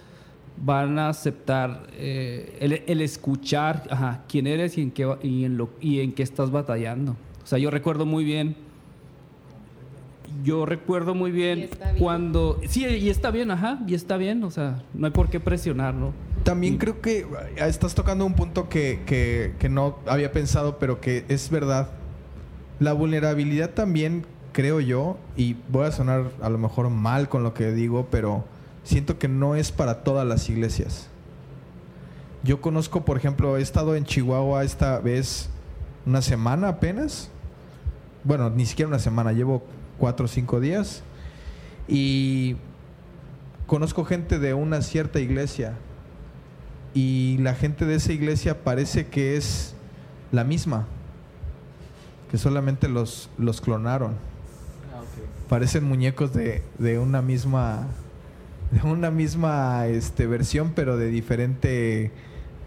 [0.63, 5.57] van a aceptar eh, el, el escuchar ajá, quién eres y en, qué, y, en
[5.57, 7.15] lo, y en qué estás batallando.
[7.43, 8.55] O sea, yo recuerdo muy bien,
[10.43, 12.03] yo recuerdo muy Y bien está bien.
[12.03, 12.59] cuando...
[12.67, 16.11] Sí, y está bien, ajá, y está bien, o sea, no hay por qué presionarlo.
[16.43, 17.27] También Y- creo que
[17.61, 21.89] ah, estás tocando un punto que, que- que no había pensado, pero que es verdad.
[22.79, 27.53] La vulnerabilidad también, creo yo, y voy a sonar a lo mejor mal con lo
[27.53, 28.43] que digo, pero
[28.83, 31.07] siento que no es para todas las iglesias.
[32.43, 35.49] Yo conozco, por ejemplo, he estado en Chihuahua esta vez
[36.07, 37.29] una semana apenas.
[38.23, 39.61] Bueno, ni siquiera una semana, llevo
[40.01, 41.03] cuatro o cinco días.
[41.87, 42.55] Y
[43.67, 45.75] conozco gente de una cierta iglesia.
[46.95, 49.75] Y la gente de esa iglesia parece que es
[50.31, 50.87] la misma.
[52.31, 54.15] Que solamente los, los clonaron.
[55.47, 57.85] Parecen muñecos de, de una misma.
[58.71, 62.11] De una misma este, versión, pero de diferente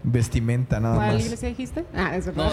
[0.03, 1.25] vestimenta, nada ¿Cuál más.
[1.25, 1.83] iglesia dijiste?
[1.95, 2.49] Ah, eso No,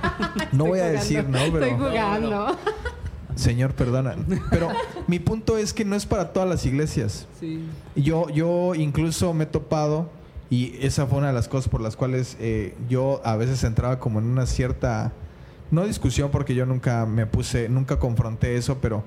[0.52, 1.24] No voy a decir.
[1.28, 1.38] ¿no?
[1.52, 2.30] Pero- Estoy jugando.
[2.30, 2.56] No,
[3.34, 4.16] Señor, perdona.
[4.50, 4.68] Pero
[5.06, 7.26] mi punto es que no es para todas las iglesias.
[7.38, 7.64] sí.
[7.94, 10.08] Yo, yo incluso me he topado,
[10.48, 13.98] y esa fue una de las cosas por las cuales eh, yo a veces entraba
[13.98, 15.12] como en una cierta,
[15.70, 19.02] no discusión porque yo nunca me puse, nunca confronté eso, pero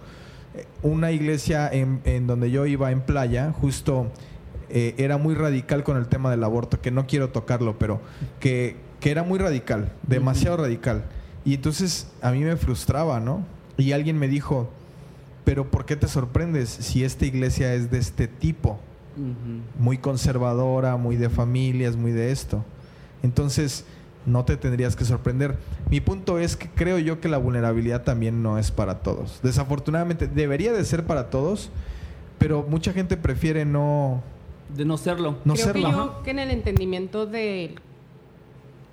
[0.55, 4.11] eh, una iglesia en, en donde yo iba en playa, justo
[4.69, 8.01] eh, era muy radical con el tema del aborto, que no quiero tocarlo, pero
[8.39, 11.05] que, que era muy radical, demasiado radical.
[11.43, 13.45] Y entonces a mí me frustraba, ¿no?
[13.77, 14.69] Y alguien me dijo,
[15.43, 18.79] pero ¿por qué te sorprendes si esta iglesia es de este tipo?
[19.79, 22.63] Muy conservadora, muy de familias, muy de esto.
[23.23, 23.85] Entonces,
[24.25, 25.57] no te tendrías que sorprender.
[25.89, 29.39] Mi punto es que creo yo que la vulnerabilidad también no es para todos.
[29.43, 31.69] Desafortunadamente, debería de ser para todos,
[32.39, 34.21] pero mucha gente prefiere no,
[34.75, 35.37] De no serlo.
[35.45, 35.89] no Creo serlo.
[35.89, 37.79] que yo que en el entendimiento del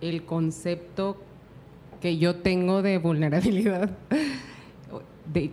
[0.00, 1.16] el concepto
[2.00, 3.90] que yo tengo de vulnerabilidad,
[5.32, 5.50] de,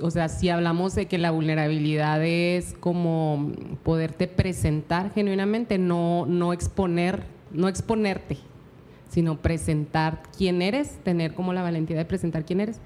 [0.00, 6.52] o sea, si hablamos de que la vulnerabilidad es como poderte presentar genuinamente, no, no
[6.52, 8.38] exponer, no exponerte,
[9.08, 12.80] sino presentar quién eres, tener como la valentía de presentar quién eres.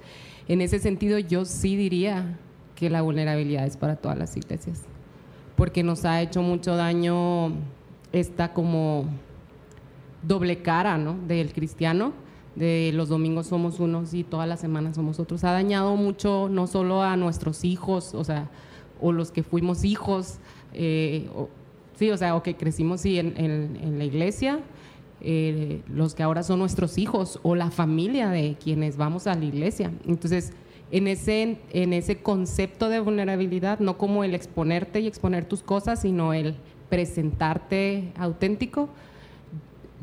[0.47, 2.37] En ese sentido, yo sí diría
[2.75, 4.83] que la vulnerabilidad es para todas las iglesias
[5.61, 7.51] porque nos ha hecho mucho daño
[8.11, 9.05] esta como
[10.23, 11.15] doble cara, ¿no?
[11.27, 12.13] Del cristiano,
[12.55, 15.43] de los domingos somos unos y todas las semanas somos otros.
[15.43, 18.49] Ha dañado mucho no solo a nuestros hijos, o sea,
[18.99, 20.39] o los que fuimos hijos,
[20.73, 21.49] eh, o-
[21.95, 24.59] sí, o sea, o que crecimos sí, en, la iglesia,
[25.21, 29.45] eh, los que ahora son nuestros hijos o la familia de quienes vamos a la
[29.45, 29.91] iglesia.
[30.05, 30.51] Entonces,
[30.91, 36.01] en ese, en ese concepto de vulnerabilidad, no como el exponerte y exponer tus cosas,
[36.01, 36.55] sino el
[36.89, 38.89] presentarte auténtico,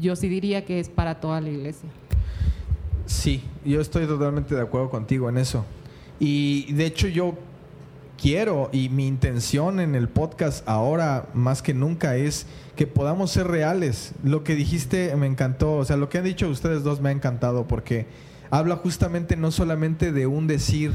[0.00, 1.88] yo sí diría que es para toda la iglesia.
[3.08, 5.64] Sí, yo estoy totalmente de acuerdo contigo en eso.
[6.20, 7.34] Y de hecho yo
[8.20, 13.46] quiero y mi intención en el podcast ahora más que nunca es que podamos ser
[13.46, 14.12] reales.
[14.22, 17.12] Lo que dijiste me encantó, o sea, lo que han dicho ustedes dos me ha
[17.12, 18.06] encantado porque
[18.50, 20.92] habla justamente no solamente de un decir,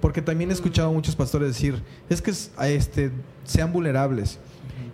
[0.00, 3.10] porque también he escuchado a muchos pastores decir, es que es- este,
[3.44, 4.38] sean vulnerables.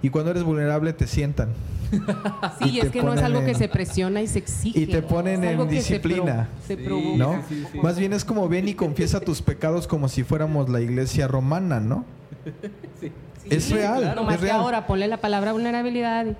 [0.01, 1.51] Y cuando eres vulnerable te sientan.
[2.62, 4.81] Sí, Y es que no es algo que se presiona y se exige.
[4.81, 6.48] y te ponen en se pro- disciplina.
[6.66, 6.83] Se, Sí.
[6.83, 7.16] provoca.
[7.18, 7.42] ¿no?
[7.48, 7.78] Sí, sí.
[7.81, 11.81] Más bien es como ven y confiesa tus pecados como si fuéramos la iglesia romana,
[11.81, 12.05] ¿no?
[13.00, 13.12] Sí.
[13.50, 14.20] Es real, claro.
[14.20, 14.61] No más es que real.
[14.61, 16.35] ahora ponle la palabra vulnerabilidad, y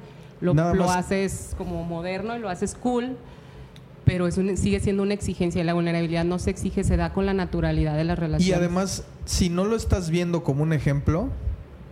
[0.45, 3.17] lo, lo haces como moderno y lo haces cool,
[4.05, 7.13] pero es un- sigue siendo una exigencia y la vulnerabilidad no se exige, se da
[7.13, 8.47] con la naturalidad de las relaciones.
[8.49, 11.29] Y además, si no lo estás viendo como un ejemplo,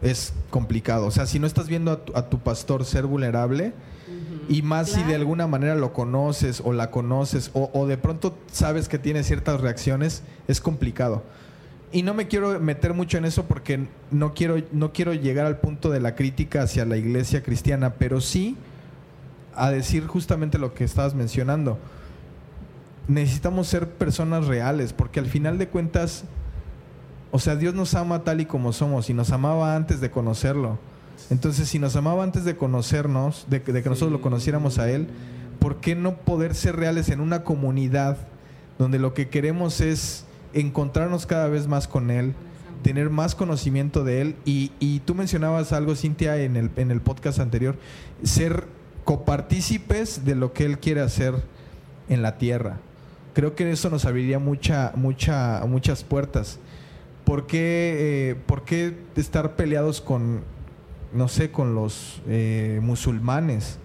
[0.02, 1.06] es complicado.
[1.06, 3.72] O sea, si no estás viendo a tu, a tu pastor ser vulnerable,
[4.48, 8.36] y más si de alguna manera lo conoces o la conoces, o, o de pronto
[8.50, 11.22] sabes que tiene ciertas reacciones, es complicado.
[11.92, 15.58] Y no me quiero meter mucho en eso porque no quiero, no quiero llegar al
[15.58, 18.56] punto de la crítica hacia la iglesia cristiana, pero sí
[19.54, 21.78] a decir justamente lo que estabas mencionando.
[23.08, 26.24] Necesitamos ser personas reales, porque al final de cuentas,
[27.32, 30.78] o sea, Dios nos ama tal y como somos y nos amaba antes de conocerlo.
[31.30, 34.90] Entonces, si nos amaba antes de conocernos, de, que- de que nosotros lo conociéramos a
[34.90, 35.08] Él,
[35.60, 38.16] ¿por qué no poder ser reales en una comunidad
[38.78, 42.34] donde lo que queremos es encontrarnos cada vez más con Él,
[42.82, 44.36] tener más conocimiento de Él?
[44.44, 47.76] Y, y tú mencionabas algo, Cintia, en el, en el podcast anterior,
[48.24, 48.64] ser
[49.04, 51.34] copartícipes de lo que Él quiere hacer
[52.08, 52.78] en la tierra.
[53.34, 56.58] Creo que eso nos abriría mucha, mucha, muchas puertas.
[57.24, 60.40] ¿Por qué, eh, por qué estar peleados con,
[61.12, 63.78] no sé, con los eh, musulmanes?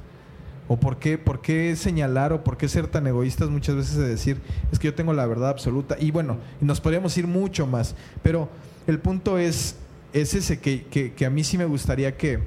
[0.67, 4.07] ¿O por qué, por qué señalar o por qué ser tan egoístas muchas veces de
[4.07, 5.95] decir, es que yo tengo la verdad absoluta?
[5.99, 8.49] Y bueno, nos podríamos ir mucho más, pero
[8.87, 9.75] el punto es,
[10.11, 12.39] es ese, que, que- que a mí sí me gustaría que,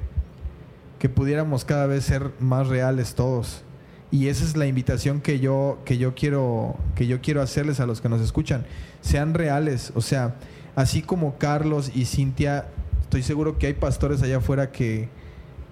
[0.99, 3.63] que pudiéramos cada vez ser más reales todos.
[4.11, 7.85] Y esa es la invitación que yo, que yo quiero, que yo quiero hacerles a
[7.85, 8.65] los que nos escuchan.
[9.01, 9.93] Sean reales.
[9.95, 10.35] O sea,
[10.79, 12.69] así como Carlos y Cintia,
[13.01, 15.09] estoy seguro que hay pastores allá afuera que,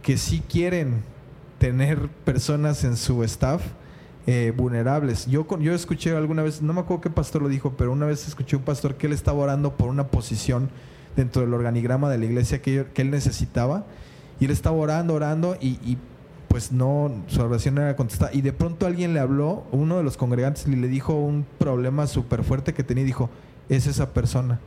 [0.01, 0.95] que sí quieren
[1.59, 3.61] tener personas en su staff
[4.25, 5.25] eh, vulnerables.
[5.27, 8.27] Yo, yo escuché alguna vez, no me acuerdo qué pastor lo dijo, pero una vez
[8.27, 10.69] escuché un pastor que él estaba orando por una posición
[11.15, 13.85] dentro del organigrama de la iglesia que, que él necesitaba.
[14.41, 15.97] Y él estaba orando, orando y,
[16.49, 18.31] pues no, su oración no era contestada.
[18.33, 22.43] Y de pronto alguien le habló, uno de los congregantes le dijo un problema súper
[22.43, 23.29] fuerte que tenía y dijo,
[23.69, 24.59] es esa persona.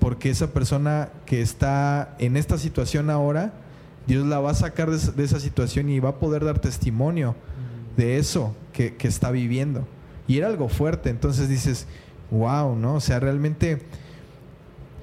[0.00, 3.52] Porque esa persona que está en esta situación ahora,
[4.06, 6.58] Dios la va a sacar de, esa- de esa situación y va a poder dar
[6.60, 7.34] testimonio
[7.96, 9.86] de eso que, que está viviendo.
[10.28, 11.86] Y era algo fuerte, entonces dices,
[12.30, 12.94] wow, ¿no?
[12.94, 13.82] O sea, realmente,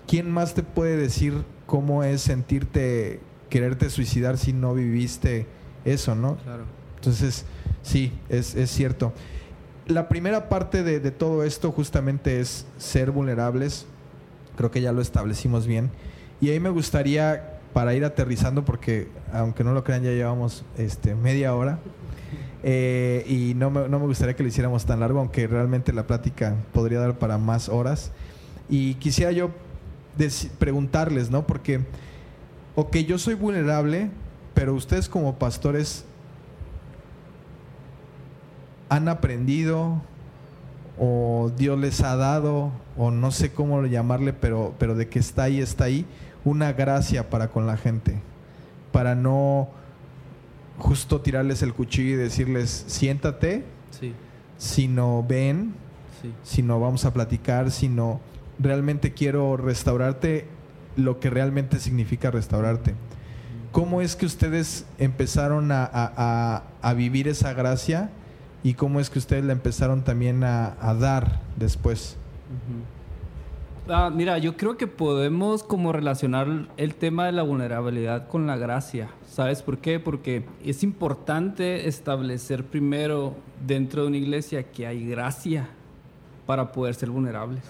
[0.08, 5.46] ¿quién más te puede decir cómo es sentirte, quererte suicidar si no viviste
[5.84, 6.38] eso, ¿no?
[6.38, 6.64] Claro.
[6.96, 7.46] Entonces,
[7.84, 9.14] sí, es, es cierto.
[9.88, 13.86] La primera parte de, de todo esto justamente es ser vulnerables.
[14.56, 15.92] Creo que ya lo establecimos bien.
[16.42, 21.16] Y ahí me gustaría, para ir aterrizando, porque aunque no lo crean, ya llevamos este,
[21.16, 21.80] media hora.
[22.64, 26.08] Eh, y no me, no me gustaría que lo hiciéramos tan largo, aunque realmente la
[26.08, 28.12] plática podría dar para más horas.
[28.70, 29.52] Y quisiera yo
[30.58, 31.46] preguntarles, ¿no?
[31.46, 31.82] Porque,
[32.76, 34.10] ok, yo soy vulnerable,
[34.54, 36.06] pero ustedes como pastores
[38.90, 40.02] han aprendido
[41.00, 45.44] o Dios les ha dado o no sé cómo llamarle, pero, pero de que está
[45.44, 46.06] ahí, está ahí,
[46.46, 48.20] una gracia para con la gente,
[48.92, 49.68] para no
[50.78, 54.14] justo tirarles el cuchillo y decirles siéntate, Sí,
[54.58, 55.74] sino ven,
[56.22, 56.34] sí.
[56.44, 58.20] sino vamos a platicar, sino
[58.60, 60.48] realmente quiero restaurarte
[60.98, 62.94] lo que realmente significa restaurarte.
[63.72, 68.10] ¿Cómo es que ustedes empezaron a, a- a- a vivir esa gracia
[68.66, 72.18] y cómo es que ustedes la empezaron también a, dar después?
[73.88, 78.58] Ah, mira, yo creo que podemos como relacionar el tema de la vulnerabilidad con la
[78.58, 79.10] gracia.
[79.30, 80.00] ¿Sabes por qué?
[80.00, 83.36] Porque es importante establecer primero
[83.68, 85.70] dentro de una iglesia que hay gracia
[86.48, 87.62] para poder ser vulnerables.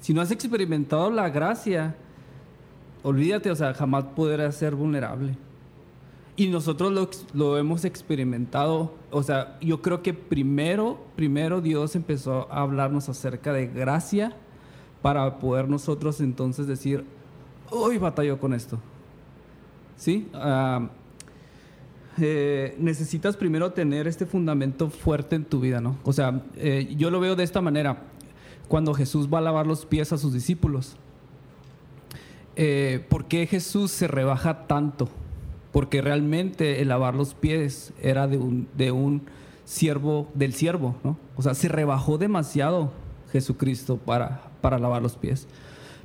[0.00, 1.94] Si no has experimentado la gracia,
[3.02, 5.36] olvídate, o sea, jamás podrás ser vulnerable.
[6.40, 8.94] Y nosotros lo, lo hemos experimentado.
[9.10, 14.34] O sea, yo creo que primero, primero Dios empezó a hablarnos acerca de gracia
[15.02, 17.04] para poder nosotros entonces decir,
[17.68, 18.78] hoy batallo con esto.
[19.98, 20.30] ¿Sí?
[22.16, 25.98] Eh, necesitas primero tener este fundamento fuerte en tu vida, ¿no?
[26.04, 28.04] O sea, eh, yo lo veo de esta manera.
[28.66, 30.96] Cuando Jesús va a lavar los pies a sus discípulos,
[32.56, 35.10] eh, ¿por qué Jesús se rebaja tanto?
[35.72, 39.22] Porque realmente el lavar los pies era de un, de un
[39.64, 41.16] siervo, del siervo, ¿no?
[41.36, 42.92] O sea, se rebajó demasiado
[43.32, 45.46] Jesucristo para, para lavar los pies.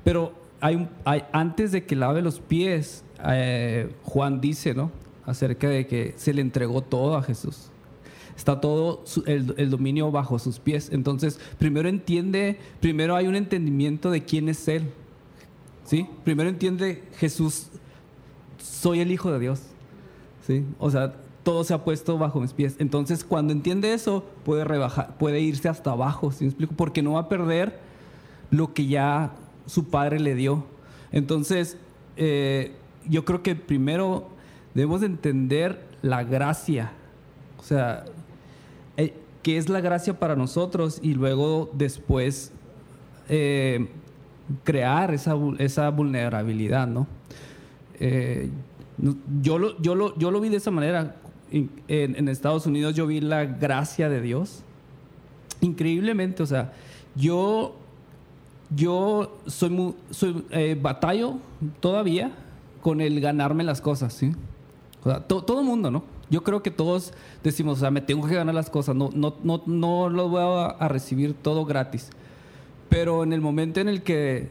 [0.03, 4.91] Pero hay, hay- antes de que lave los pies, eh, Juan dice, ¿no?
[5.25, 7.69] Acerca de que se le entregó todo a Jesús.
[8.37, 10.89] Está todo el, el dominio bajo sus pies.
[10.91, 14.83] Entonces, primero entiende, primero hay un entendimiento de quién es Él.
[15.85, 16.07] ¿Sí?
[16.23, 17.67] Primero entiende Jesús,
[18.65, 19.61] soy el Hijo de Dios.
[20.45, 20.65] ¿Sí?
[20.79, 22.75] O sea, todo se ha puesto bajo mis pies.
[22.79, 26.73] Entonces, cuando entiende eso, puede rebajar, puede irse hasta abajo, ¿sí me explico?
[26.75, 27.79] Porque no va a perder
[28.49, 29.33] lo que ya
[29.65, 30.65] su padre le dio.
[31.11, 31.77] Entonces,
[32.17, 32.73] eh,
[33.07, 34.27] yo creo que primero
[34.73, 36.91] debemos de entender la gracia.
[37.59, 38.05] O sea,
[38.97, 42.51] eh, qué es la gracia para nosotros y luego después
[43.29, 43.87] eh,
[44.63, 47.07] crear esa, esa vulnerabilidad, ¿no?
[47.99, 48.49] Eh,
[49.41, 51.15] yo, lo, yo, lo, yo lo vi de esa manera.
[51.51, 54.63] En, en- Estados Unidos yo vi la gracia de Dios.
[55.61, 56.73] Increíblemente, o sea,
[57.15, 57.75] yo,
[58.75, 61.35] yo soy, mu- soy eh, batallo
[61.79, 62.31] todavía
[62.81, 64.31] con el ganarme las cosas, ¿sí?
[65.03, 66.03] O sea, to- todo mundo, ¿no?
[66.29, 69.35] Yo creo que todos decimos, o sea, me tengo que ganar las cosas, no, no,
[69.43, 72.09] no, no lo voy a, a recibir todo gratis.
[72.89, 74.49] Pero en el momento en el que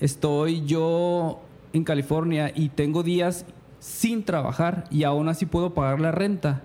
[0.00, 1.40] estoy yo
[1.78, 3.46] en California y tengo días
[3.78, 6.62] sin trabajar y aún así puedo pagar la renta,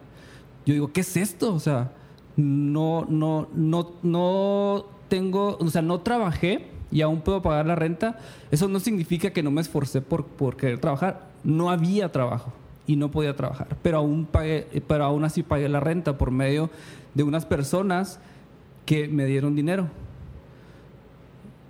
[0.66, 1.54] yo digo, ¿qué es esto?
[1.54, 1.92] O sea,
[2.36, 8.20] no, no, no, no tengo, o sea, no trabajé y aún puedo pagar la renta.
[8.52, 11.28] Eso no significa que no me esforcé por, por querer trabajar.
[11.44, 12.54] No había trabajo
[12.88, 16.70] y no podía trabajar, pero aún pagué, pero aún así pagué la renta por medio
[17.14, 18.20] de unas personas
[18.86, 19.88] que me dieron dinero.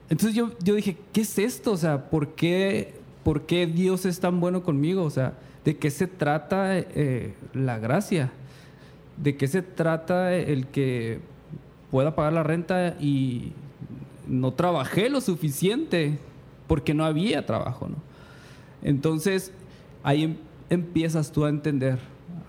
[0.10, 1.72] Entonces yo, yo dije, ¿qué es esto?
[1.72, 5.04] O sea, ¿por qué, ¿por qué Dios es tan bueno conmigo?
[5.04, 5.34] O sea,
[5.66, 8.32] ¿de qué se trata eh, la gracia?
[9.18, 11.20] ¿De qué se trata el que
[11.92, 13.54] pueda pagar la renta y
[14.28, 16.18] no trabajé lo suficiente
[16.68, 17.96] porque no había trabajo, ¿no?
[18.82, 19.52] Entonces,
[20.04, 20.38] ahí em-
[20.70, 22.00] empiezas tú a entender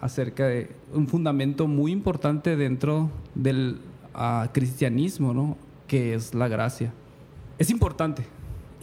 [0.01, 3.81] acerca de un fundamento muy importante dentro del
[4.15, 5.57] ah, cristianismo, ¿no?
[5.87, 6.93] Que es la gracia.
[7.59, 8.25] Es importante,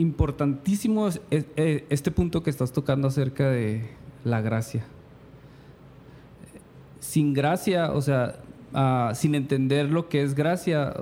[0.01, 3.89] importantísimo es- eh, este punto que estás tocando acerca de
[4.23, 4.83] la gracia.
[6.99, 8.35] Sin gracia, o sea,
[8.73, 10.93] ah, sin entender lo que es gracia,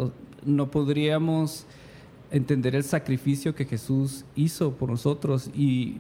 [0.46, 1.66] no podríamos
[2.32, 5.98] entender el sacrificio que Jesús hizo por nosotros y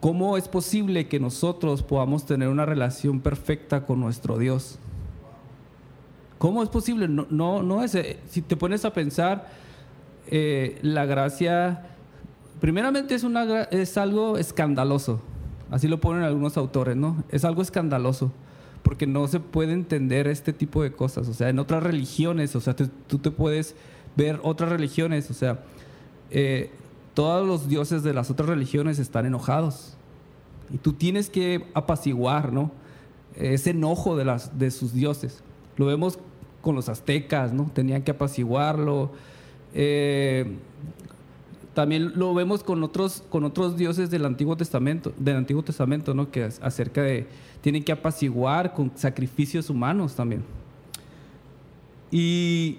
[0.00, 4.78] cómo es posible que nosotros podamos tener una relación perfecta con nuestro Dios.
[6.38, 7.06] ¿Cómo es posible?
[7.06, 7.94] No, no, no es.
[7.94, 9.48] eh, Si te pones a pensar,
[10.30, 11.86] eh, la gracia,
[12.60, 15.20] primeramente es, algo escandaloso.
[15.70, 17.22] Así lo ponen algunos autores, ¿no?
[17.30, 18.32] Es algo escandaloso.
[18.82, 21.28] Porque no se puede entender este tipo de cosas.
[21.28, 23.74] O sea, en otras religiones, o sea, tú te puedes
[24.16, 25.60] ver otras religiones, o sea,
[26.30, 26.70] eh,
[27.14, 29.96] todos los dioses de las otras religiones están enojados.
[30.72, 32.70] Y tú tienes que apaciguar, ¿no?
[33.34, 35.42] Ese enojo de, las, de sus dioses.
[35.76, 36.18] Lo vemos
[36.62, 37.70] con los aztecas, ¿no?
[37.74, 39.10] Tenían que apaciguarlo.
[39.74, 40.56] Eh,
[41.74, 46.30] también lo vemos con otros, con otros dioses del Antiguo Testamento, del Antiguo Testamento, ¿no?
[46.30, 47.26] Que acerca de
[47.60, 50.42] tienen que apaciguar con sacrificios humanos también.
[52.10, 52.78] Y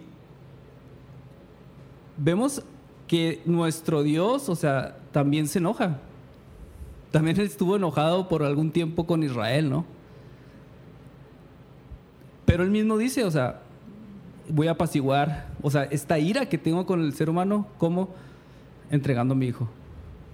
[2.17, 2.63] vemos
[3.07, 5.99] que nuestro Dios, o sea, también se enoja.
[7.11, 9.85] También estuvo enojado por algún tiempo con Israel, ¿no?
[12.45, 13.61] Pero él mismo dice, o sea,
[14.51, 18.09] voy a apaciguar, o sea, esta ira que tengo con el ser humano, ¿cómo?
[18.89, 19.67] Entregando a mi hijo.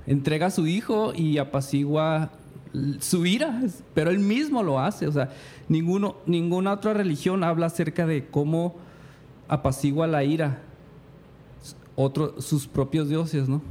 [0.06, 2.32] Entrega a su hijo y apacigua
[3.00, 3.62] su ira,
[3.94, 5.30] pero él mismo lo hace, o sea,
[5.68, 8.76] ninguno, ninguna otra religión habla acerca de cómo
[9.48, 10.60] apacigua la ira
[11.96, 13.62] otro, sus propios dioses, ¿no?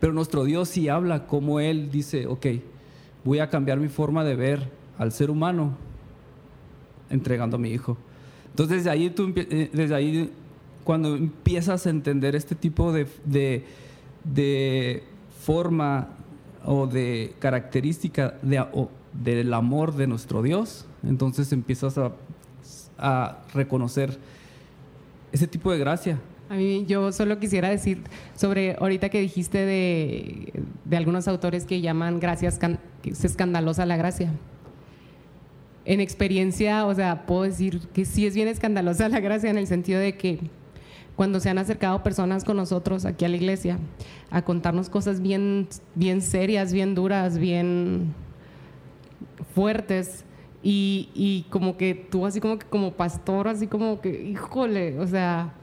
[0.00, 2.46] Pero nuestro Dios sí habla como Él dice, ok,
[3.24, 5.76] voy a cambiar mi forma de ver al ser humano
[7.10, 7.96] entregando a mi hijo.
[8.58, 10.30] Entonces desde ahí, tú, eh, desde ahí
[10.82, 13.64] cuando empiezas a entender este tipo de, de,
[14.24, 15.04] de
[15.40, 16.08] forma
[16.64, 22.10] o de característica de, o del amor de nuestro Dios, entonces empiezas a,
[22.98, 24.18] a reconocer
[25.30, 26.18] ese tipo de gracia.
[26.50, 28.02] A mí yo solo quisiera decir
[28.34, 30.52] sobre ahorita que dijiste de,
[30.84, 34.32] de algunos autores que llaman gracia escan- que es escandalosa la gracia.
[35.90, 39.66] En experiencia, o sea, puedo decir que sí es bien escandalosa la gracia en el
[39.66, 40.38] sentido de que
[41.16, 43.78] cuando se han acercado personas con nosotros aquí a la iglesia
[44.30, 48.14] a contarnos cosas bien, bien serias, bien duras, bien
[49.54, 50.24] fuertes
[50.62, 55.06] y, y como que tú así como que como pastor, así como que, híjole, o
[55.06, 55.54] sea,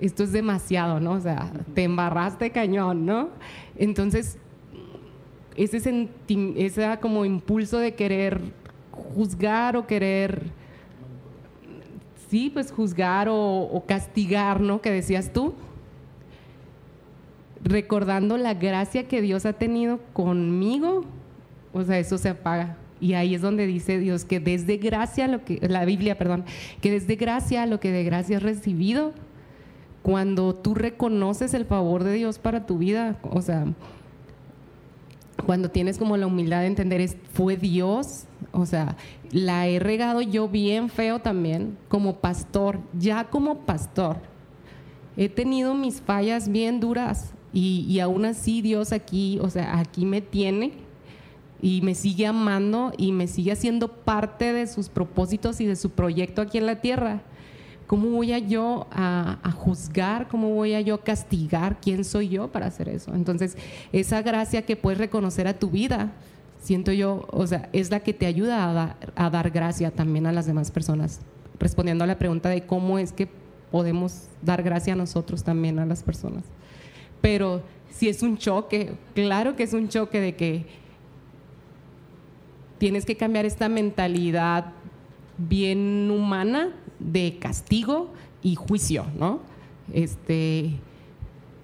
[0.00, 1.12] esto es demasiado, ¿no?
[1.12, 3.30] O sea, te embarraste cañón, ¿no?
[3.76, 4.38] Entonces,
[5.56, 8.40] ese, senti- ese como impulso de querer
[9.14, 10.42] juzgar o querer,
[12.28, 14.80] sí, pues juzgar o, castigar, ¿no?
[14.80, 15.54] Que decías tú,
[17.62, 21.04] recordando la gracia que Dios ha tenido conmigo,
[21.72, 22.76] o sea, eso se apaga.
[23.00, 26.44] Y ahí es donde dice Dios que desde gracia, lo que, la Biblia, perdón,
[26.80, 29.12] que desde gracia lo que de gracia has recibido,
[30.02, 33.66] cuando tú reconoces el favor de Dios para tu vida, o sea,
[35.44, 38.96] cuando tienes como la humildad de entender es fue Dios, o sea,
[39.30, 44.18] la he regado yo bien feo también como pastor, ya como pastor.
[45.16, 50.04] He tenido mis fallas bien duras y, y aún así Dios aquí, o sea, aquí
[50.04, 50.72] me tiene
[51.60, 55.90] y me sigue amando y me sigue haciendo parte de sus propósitos y de su
[55.90, 57.22] proyecto aquí en la tierra.
[57.86, 60.26] ¿Cómo voy yo a, juzgar?
[60.28, 61.80] ¿Cómo voy yo a castigar?
[61.80, 63.14] ¿Quién soy yo para hacer eso?
[63.14, 63.56] Entonces,
[63.92, 66.12] esa gracia que puedes reconocer a tu vida,
[66.58, 70.46] siento yo, o sea, es la que te ayuda a, dar- gracia también a las
[70.46, 71.20] demás personas.
[71.58, 73.28] Respondiendo a la pregunta de cómo es que
[73.70, 76.44] podemos dar gracia a nosotros también a las personas.
[77.20, 80.66] Pero si es un choque, claro que es un choque de que
[82.78, 84.72] tienes que cambiar esta mentalidad
[85.38, 89.40] bien humana de castigo y juicio, ¿no?
[89.92, 90.72] Este,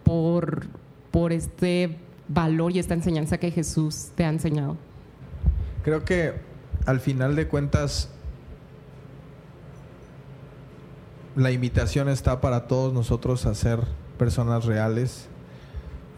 [0.05, 0.67] por,
[1.11, 1.99] por este
[2.33, 4.77] valor y esta enseñanza que Jesús te ha enseñado.
[5.85, 6.35] Creo que
[6.87, 8.09] al final de cuentas
[11.37, 13.81] la invitación está para todos nosotros a ser
[14.19, 15.29] personas reales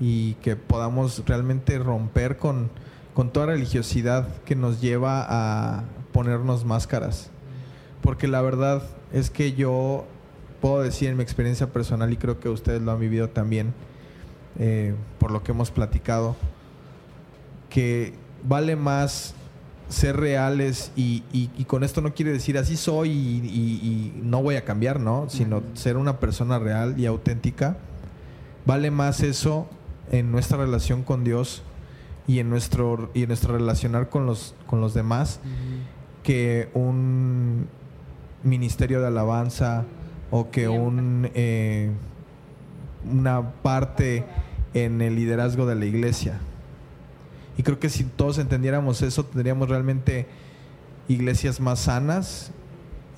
[0.00, 2.70] y que podamos realmente romper con,
[3.14, 7.30] con toda religiosidad que nos lleva a ponernos máscaras.
[8.02, 10.04] Porque la verdad es que yo
[10.60, 13.72] puedo decir en mi experiencia personal y creo que ustedes lo han vivido también
[14.58, 16.36] eh, por lo que hemos platicado,
[17.70, 18.14] que
[18.46, 19.34] vale más
[19.88, 24.20] ser reales y, y- y con esto no quiere decir así soy y, y- y
[24.22, 25.28] no voy a cambiar, ¿no?
[25.28, 27.76] Sino ser una persona real y auténtica.
[28.66, 29.68] Vale más eso
[30.10, 31.62] en nuestra relación con Dios
[32.26, 35.40] y en nuestro, y en nuestro relacionar con los, con los demás
[36.22, 37.66] que un
[38.42, 39.84] ministerio de alabanza
[40.30, 41.90] o que un, eh,
[43.10, 44.24] una parte
[44.74, 46.38] en el liderazgo de la iglesia.
[47.56, 50.26] Y creo que si todos entendiéramos eso, tendríamos realmente
[51.08, 52.50] iglesias más sanas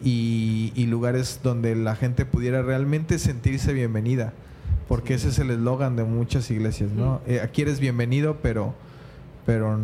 [0.03, 4.35] y, y lugares donde la gente pudiera realmente sentirse bienvenida.
[4.89, 7.21] Porque ese es el eslogan de muchas iglesias, ¿no?
[7.27, 8.75] Eh, aquí eres bienvenido, pero,
[9.45, 9.79] pero,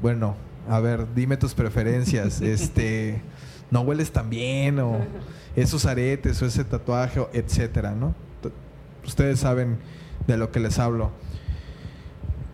[0.00, 0.36] bueno,
[0.68, 2.40] a ver, dime tus preferencias.
[2.42, 3.20] este,
[3.70, 4.98] no hueles tan bien, o
[5.56, 8.14] esos aretes, o ese tatuaje, etcétera, ¿no?
[9.04, 9.78] Ustedes saben
[10.28, 11.10] de lo que les hablo.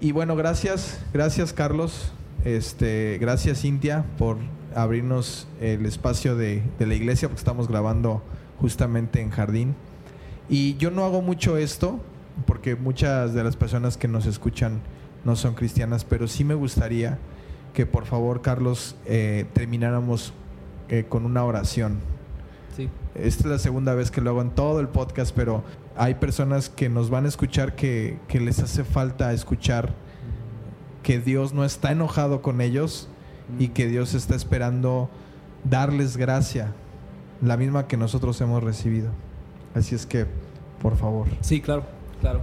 [0.00, 2.12] Y bueno, gracias, gracias Carlos,
[2.44, 4.38] este, gracias Cintia por
[4.74, 8.22] abrirnos el espacio de, de la iglesia, porque estamos grabando
[8.58, 9.74] justamente en jardín.
[10.48, 12.00] Y yo no hago mucho esto,
[12.46, 14.80] porque muchas de las personas que nos escuchan
[15.24, 17.18] no son cristianas, pero sí me gustaría
[17.72, 20.32] que por favor, Carlos, eh, termináramos
[20.88, 21.98] eh, con una oración.
[22.76, 22.88] Sí.
[23.14, 25.64] Esta es la segunda vez que lo hago en todo el podcast, pero
[25.96, 29.92] hay personas que nos van a escuchar que, que les hace falta escuchar
[31.02, 33.08] que Dios no está enojado con ellos
[33.58, 35.08] y que Dios está esperando
[35.62, 36.72] darles gracia,
[37.42, 39.10] la misma que nosotros hemos recibido.
[39.74, 40.26] Así es que,
[40.80, 41.28] por favor.
[41.40, 41.84] Sí, claro,
[42.20, 42.40] claro.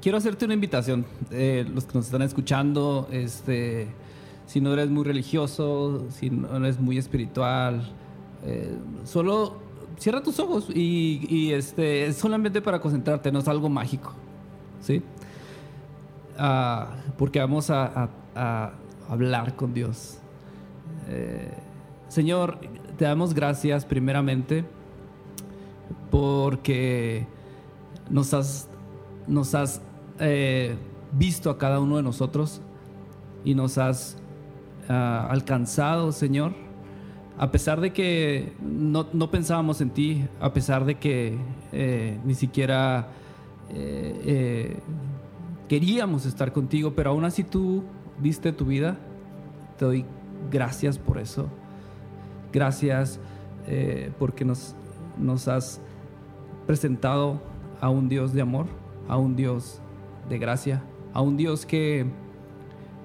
[0.00, 1.06] Quiero hacerte una invitación.
[1.30, 3.88] eh, los que nos están escuchando, este,
[4.46, 7.90] si no eres muy religioso, si no eres muy espiritual,
[8.44, 9.65] eh, solo
[9.98, 14.12] cierra tus ojos y, este, es solamente para concentrarte, no es algo mágico.
[14.80, 15.02] ¿Sí?
[16.38, 18.10] Ah, porque vamos a
[19.08, 20.18] hablar con Dios.
[21.08, 21.52] Eh,
[22.08, 22.58] Señor,
[22.96, 24.64] te damos gracias primeramente
[26.10, 27.26] porque
[28.10, 28.68] nos has,
[29.26, 29.80] nos has
[30.18, 30.76] eh,
[31.12, 32.60] visto a cada uno de nosotros
[33.44, 34.16] y nos has
[34.88, 36.65] ah, alcanzado, Señor.
[37.38, 41.36] A pesar de que no, no pensábamos en ti, a pesar de que
[41.70, 43.08] eh, ni siquiera
[43.68, 44.76] eh, eh,
[45.68, 47.84] queríamos estar contigo, pero aún así tú
[48.22, 48.96] diste tu vida,
[49.76, 50.04] te doy
[50.50, 51.48] gracias por eso.
[52.52, 53.20] Gracias
[54.18, 54.76] porque nos,
[55.18, 55.80] nos has
[56.66, 57.42] presentado
[57.80, 58.66] a un Dios de amor,
[59.08, 59.80] a un Dios
[60.28, 60.82] de gracia,
[61.12, 62.06] a un Dios que,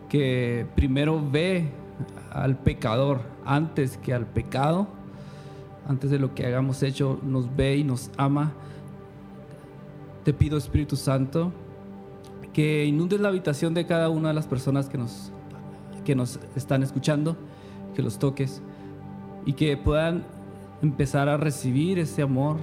[0.07, 1.71] que primero ve
[2.31, 4.87] al pecador antes que al pecado,
[5.87, 8.53] antes de lo que hagamos hecho, nos ve y nos ama.
[10.23, 11.51] Te pido, Espíritu Santo,
[12.53, 15.31] que inundes la habitación de cada una de las personas que nos,
[16.05, 17.37] que nos están escuchando,
[17.95, 18.61] que los toques
[19.45, 20.23] y que puedan
[20.81, 22.57] empezar a recibir ese amor,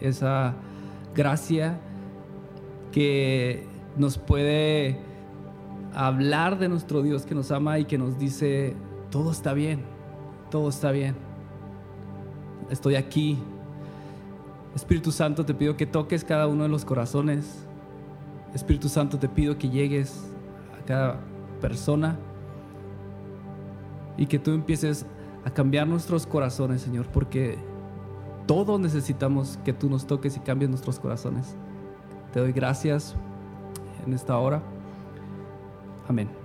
[0.00, 0.54] esa
[1.14, 1.80] gracia
[2.92, 3.66] que
[3.96, 5.13] nos puede
[5.94, 8.74] hablar de nuestro Dios que nos ama y que nos dice,
[9.10, 9.82] todo está bien,
[10.50, 11.14] todo está bien,
[12.70, 13.38] estoy aquí.
[14.74, 17.64] Espíritu Santo, te pido que toques cada uno de los corazones.
[18.54, 20.24] Espíritu Santo, te pido que llegues
[20.80, 21.20] a cada
[21.60, 22.16] persona
[24.16, 25.06] y que tú empieces
[25.44, 27.58] a cambiar nuestros corazones, Señor, porque
[28.46, 31.56] todos necesitamos que tú nos toques y cambies nuestros corazones.
[32.32, 33.14] Te doy gracias
[34.06, 34.62] en esta hora.
[36.08, 36.43] Amen.